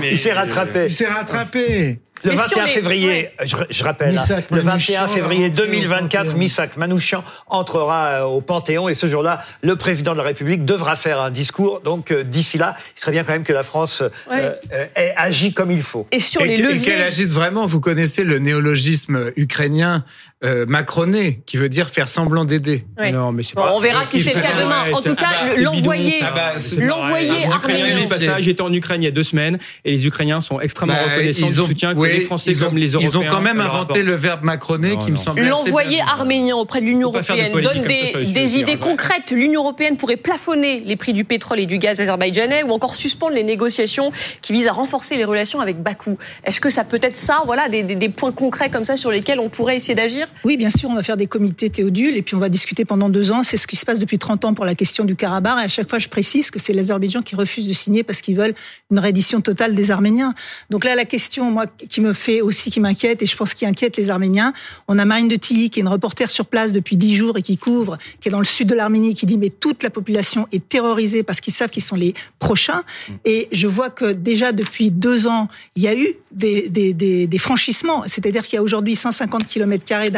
il 0.10 0.18
s'est 0.18 0.32
rattrapé. 0.32 0.84
Il 0.84 0.90
s'est 0.90 1.06
rattrapé. 1.06 2.00
Le 2.22 2.32
Mais 2.32 2.36
sur 2.36 2.48
21 2.48 2.66
les- 2.66 2.70
février, 2.72 3.28
je, 3.46 3.56
je 3.70 3.82
rappelle, 3.82 4.08
hein, 4.18 4.20
Missak 4.20 4.44
le 4.50 4.62
Manouchian 4.62 5.00
21 5.06 5.14
février 5.14 5.42
va 5.44 5.48
rentrer 5.48 5.62
au 5.62 5.66
2024, 5.70 6.24
Panthéon. 6.24 6.38
Misak 6.38 6.76
Manouchian 6.76 7.24
entrera 7.46 8.06
euh, 8.08 8.22
au 8.24 8.42
Panthéon 8.42 8.90
et 8.90 8.94
ce 8.94 9.06
jour-là, 9.08 9.42
le 9.62 9.74
président 9.76 10.12
de 10.12 10.18
la 10.18 10.24
République 10.24 10.66
devra 10.66 10.96
faire 10.96 11.18
un 11.18 11.30
discours. 11.30 11.80
Donc 11.80 12.10
euh, 12.10 12.22
d'ici 12.22 12.58
là, 12.58 12.76
il 12.94 13.00
serait 13.00 13.12
bien 13.12 13.24
quand 13.24 13.32
même 13.32 13.42
que 13.42 13.54
la 13.54 13.62
France 13.62 14.02
euh, 14.02 14.10
Ouais. 14.30 14.54
euh, 14.74 14.84
ait 14.96 15.14
agi 15.16 15.54
comme 15.54 15.70
il 15.70 15.82
faut. 15.82 16.06
Et 16.12 16.20
sur 16.20 16.42
et, 16.42 16.48
les 16.48 16.56
leviers. 16.58 16.80
qu'elle 16.90 17.00
agisse 17.00 17.32
vraiment. 17.32 17.64
Vous 17.66 17.80
connaissez 17.80 18.22
le 18.22 18.38
néologisme 18.38 19.32
ukrainien 19.36 20.04
euh, 20.44 20.64
macroné, 20.66 21.42
qui 21.46 21.56
veut 21.58 21.68
dire 21.68 21.90
faire 21.90 22.08
semblant 22.08 22.44
d'aider. 22.46 22.84
Ouais. 22.98 23.12
Non, 23.12 23.30
mais 23.32 23.42
c'est 23.42 23.54
Bon, 23.54 23.62
pas. 23.62 23.72
on 23.74 23.80
verra 23.80 24.06
si 24.06 24.22
c'est 24.22 24.34
le 24.34 24.40
cas 24.40 24.48
demain. 24.58 24.84
Ouais, 24.86 24.94
En 24.94 25.02
tout 25.02 25.14
cas, 25.14 25.26
ah 25.30 25.46
bah. 25.46 25.52
Ah 26.22 26.30
bah, 26.34 26.54
Ukrainiens 26.56 27.50
arménien. 27.52 28.36
J'étais 28.38 28.62
en 28.62 28.72
Ukraine 28.72 29.02
il 29.02 29.04
y 29.04 29.08
a 29.08 29.10
deux 29.10 29.22
semaines 29.22 29.58
et 29.84 29.90
les 29.92 30.06
Ukrainiens 30.06 30.40
sont 30.40 30.58
extrêmement 30.60 30.94
Bah, 30.94 31.12
reconnaissants 31.14 31.46
du 31.46 31.52
soutien 31.52 31.94
que 31.94 31.98
oui, 32.00 32.08
les 32.12 32.20
Français 32.20 32.56
ont, 32.62 32.66
comme 32.68 32.78
les 32.78 32.88
Européens. 32.92 33.10
Ils 33.12 33.18
ont 33.18 33.30
quand 33.30 33.40
même 33.42 33.60
inventé 33.60 34.02
le 34.02 34.14
verbe 34.14 34.42
macroné 34.42 34.90
Non, 34.90 34.96
qui 34.98 35.10
me 35.10 35.16
non. 35.16 35.22
semble 35.22 35.40
assez 35.40 35.48
L'envoyé 35.50 35.96
bien. 35.96 36.06
arménien 36.06 36.56
auprès 36.56 36.80
de 36.80 36.86
l'Union 36.86 37.10
de 37.10 37.16
européenne 37.18 37.52
donne 37.60 37.82
des, 37.82 38.24
des 38.32 38.56
idées 38.56 38.76
concrètes. 38.76 39.30
L'Union 39.32 39.60
européenne 39.62 39.96
pourrait 39.96 40.16
plafonner 40.16 40.82
les 40.86 40.96
prix 40.96 41.12
du 41.12 41.24
pétrole 41.24 41.60
et 41.60 41.66
du 41.66 41.78
gaz 41.78 42.00
azerbaïdjanais 42.00 42.62
ou 42.62 42.70
encore 42.70 42.94
suspendre 42.94 43.34
les 43.34 43.42
négociations 43.44 44.10
qui 44.42 44.52
visent 44.52 44.68
à 44.68 44.72
renforcer 44.72 45.16
les 45.16 45.24
relations 45.24 45.60
avec 45.60 45.82
Bakou. 45.82 46.16
Est-ce 46.44 46.60
que 46.60 46.70
ça 46.70 46.84
peut 46.84 46.98
être 47.02 47.16
ça, 47.16 47.42
voilà, 47.44 47.68
des, 47.68 47.82
des- 47.82 47.94
des 47.96 48.08
points 48.08 48.32
concrets 48.32 48.70
comme 48.70 48.84
ça 48.84 48.96
sur 48.96 49.10
lesquels 49.10 49.38
on 49.40 49.48
pourrait 49.50 49.76
essayer 49.76 49.94
d'agir? 49.94 50.28
Oui, 50.44 50.56
bien 50.56 50.70
sûr, 50.70 50.88
on 50.90 50.94
va 50.94 51.02
faire 51.02 51.16
des 51.16 51.26
comités 51.26 51.70
théodules 51.70 52.16
et 52.16 52.22
puis 52.22 52.34
on 52.34 52.38
va 52.38 52.48
discuter 52.48 52.84
pendant 52.84 53.08
deux 53.08 53.32
ans. 53.32 53.42
C'est 53.42 53.56
ce 53.56 53.66
qui 53.66 53.76
se 53.76 53.84
passe 53.84 53.98
depuis 53.98 54.18
30 54.18 54.44
ans 54.44 54.54
pour 54.54 54.64
la 54.64 54.74
question 54.74 55.04
du 55.04 55.16
Karabakh. 55.16 55.60
Et 55.60 55.64
à 55.64 55.68
chaque 55.68 55.88
fois, 55.88 55.98
je 55.98 56.08
précise 56.08 56.50
que 56.50 56.58
c'est 56.58 56.72
l'Azerbaïdjan 56.72 57.22
qui 57.22 57.34
refuse 57.34 57.66
de 57.66 57.72
signer 57.72 58.02
parce 58.02 58.20
qu'ils 58.20 58.36
veulent 58.36 58.54
une 58.90 58.98
reddition 58.98 59.40
totale 59.40 59.74
des 59.74 59.90
Arméniens. 59.90 60.34
Donc 60.70 60.84
là, 60.84 60.94
la 60.94 61.04
question, 61.04 61.50
moi, 61.50 61.66
qui 61.66 62.00
me 62.00 62.12
fait 62.12 62.40
aussi, 62.40 62.70
qui 62.70 62.80
m'inquiète 62.80 63.22
et 63.22 63.26
je 63.26 63.36
pense 63.36 63.54
qui 63.54 63.66
inquiète 63.66 63.96
les 63.96 64.10
Arméniens, 64.10 64.52
on 64.88 64.98
a 64.98 65.04
Marine 65.04 65.28
de 65.28 65.36
Tilly, 65.36 65.70
qui 65.70 65.80
est 65.80 65.82
une 65.82 65.88
reporter 65.88 66.30
sur 66.30 66.46
place 66.46 66.72
depuis 66.72 66.96
dix 66.96 67.14
jours 67.14 67.36
et 67.36 67.42
qui 67.42 67.56
couvre, 67.56 67.98
qui 68.20 68.28
est 68.28 68.32
dans 68.32 68.38
le 68.38 68.44
sud 68.44 68.68
de 68.68 68.74
l'Arménie, 68.74 69.14
qui 69.14 69.26
dit 69.26 69.38
mais 69.38 69.50
toute 69.50 69.82
la 69.82 69.90
population 69.90 70.46
est 70.52 70.68
terrorisée 70.68 71.22
parce 71.22 71.40
qu'ils 71.40 71.52
savent 71.52 71.70
qu'ils 71.70 71.82
sont 71.82 71.96
les 71.96 72.14
prochains. 72.38 72.82
Et 73.24 73.48
je 73.52 73.66
vois 73.66 73.90
que 73.90 74.12
déjà 74.12 74.52
depuis 74.52 74.90
deux 74.90 75.26
ans, 75.26 75.48
il 75.76 75.82
y 75.82 75.88
a 75.88 75.94
eu 75.94 76.16
des 76.32 77.38
franchissements. 77.38 78.04
C'est-à-dire 78.06 78.44
qu'il 78.44 78.56
y 78.56 78.58
a 78.58 78.62
aujourd'hui 78.62 78.96
150 78.96 79.46
km 79.46 79.84
carrés 79.84 80.10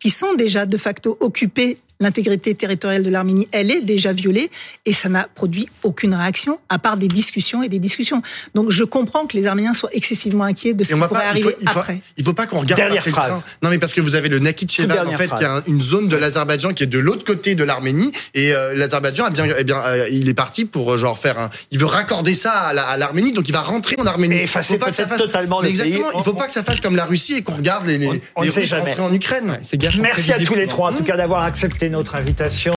qui 0.00 0.10
sont 0.10 0.34
déjà 0.34 0.66
de 0.66 0.76
facto 0.76 1.16
occupés. 1.20 1.76
L'intégrité 1.98 2.54
territoriale 2.54 3.02
de 3.02 3.08
l'Arménie, 3.08 3.48
elle 3.52 3.70
est 3.70 3.80
déjà 3.80 4.12
violée 4.12 4.50
et 4.84 4.92
ça 4.92 5.08
n'a 5.08 5.28
produit 5.34 5.66
aucune 5.82 6.14
réaction 6.14 6.58
à 6.68 6.78
part 6.78 6.98
des 6.98 7.08
discussions 7.08 7.62
et 7.62 7.70
des 7.70 7.78
discussions. 7.78 8.20
Donc 8.54 8.70
je 8.70 8.84
comprends 8.84 9.26
que 9.26 9.34
les 9.36 9.46
Arméniens 9.46 9.72
soient 9.72 9.88
excessivement 9.92 10.44
inquiets 10.44 10.74
de 10.74 10.84
ce 10.84 10.92
qui 10.92 11.00
va 11.00 11.08
pourrait 11.08 11.20
pas, 11.20 11.26
il 11.34 11.42
faut, 11.42 11.48
arriver 11.48 11.56
il 11.62 11.68
faut, 11.70 11.78
après. 11.78 12.00
il 12.18 12.24
faut 12.24 12.32
pas 12.34 12.46
qu'on 12.46 12.60
regarde 12.60 12.80
Dernière 12.82 13.02
phrase. 13.02 13.28
train. 13.30 13.42
Non, 13.62 13.70
mais 13.70 13.78
parce 13.78 13.94
que 13.94 14.02
vous 14.02 14.14
avez 14.14 14.28
le 14.28 14.38
Nakhichevan, 14.40 15.06
en 15.06 15.12
fait, 15.12 15.26
phrase. 15.26 15.38
qui 15.38 15.44
est 15.46 15.48
un- 15.48 15.62
une 15.66 15.80
zone 15.80 16.08
de 16.08 16.16
l'Azerbaïdjan 16.16 16.74
qui 16.74 16.82
est 16.82 16.86
de 16.86 16.98
l'autre 16.98 17.24
côté 17.24 17.54
de 17.54 17.64
l'Arménie. 17.64 18.12
Et 18.34 18.52
euh, 18.52 18.74
l'Azerbaïdjan, 18.74 19.24
a 19.24 19.30
bien, 19.30 19.46
eh 19.58 19.64
bien, 19.64 19.80
euh, 19.86 20.06
il 20.10 20.28
est 20.28 20.34
parti 20.34 20.66
pour 20.66 20.92
euh, 20.92 20.98
genre 20.98 21.18
faire 21.18 21.38
un. 21.38 21.48
Il 21.70 21.78
veut 21.78 21.86
raccorder 21.86 22.34
ça 22.34 22.52
à 22.52 22.72
la- 22.74 22.86
à 22.86 22.96
l'Arménie, 22.98 23.32
donc 23.32 23.48
il 23.48 23.52
va 23.52 23.62
rentrer 23.62 23.96
en 23.98 24.04
Arménie. 24.06 24.36
Et 24.36 24.42
effacer 24.42 24.74
Faut 24.74 24.80
pas 24.80 24.90
que 24.90 24.96
ça 24.96 25.04
peut-être 25.04 25.18
fasse- 25.18 25.26
totalement 25.26 25.60
le 25.60 25.64
Mais 25.64 25.70
Exactement. 25.70 26.08
pays. 26.08 26.18
Il 26.18 26.24
faut 26.24 26.30
On- 26.32 26.34
pas 26.34 26.46
que 26.46 26.52
ça 26.52 26.62
fasse 26.62 26.80
comme 26.80 26.94
la 26.96 27.06
Russie 27.06 27.36
et 27.36 27.42
qu'on 27.42 27.56
regarde 27.56 27.86
les, 27.86 27.96
les, 27.96 28.06
On- 28.06 28.20
on 28.36 28.42
les 28.42 28.48
ne 28.48 28.52
Russes 28.52 28.72
rentrer 28.74 29.00
en 29.00 29.12
Ukraine. 29.14 29.58
Ouais, 29.72 29.78
Merci 30.02 30.32
à 30.32 30.38
tous 30.40 30.54
les 30.54 30.66
trois, 30.66 30.90
en 30.90 30.94
tout 30.94 31.04
cas, 31.04 31.16
d'avoir 31.16 31.42
notre 31.88 32.14
invitation. 32.16 32.74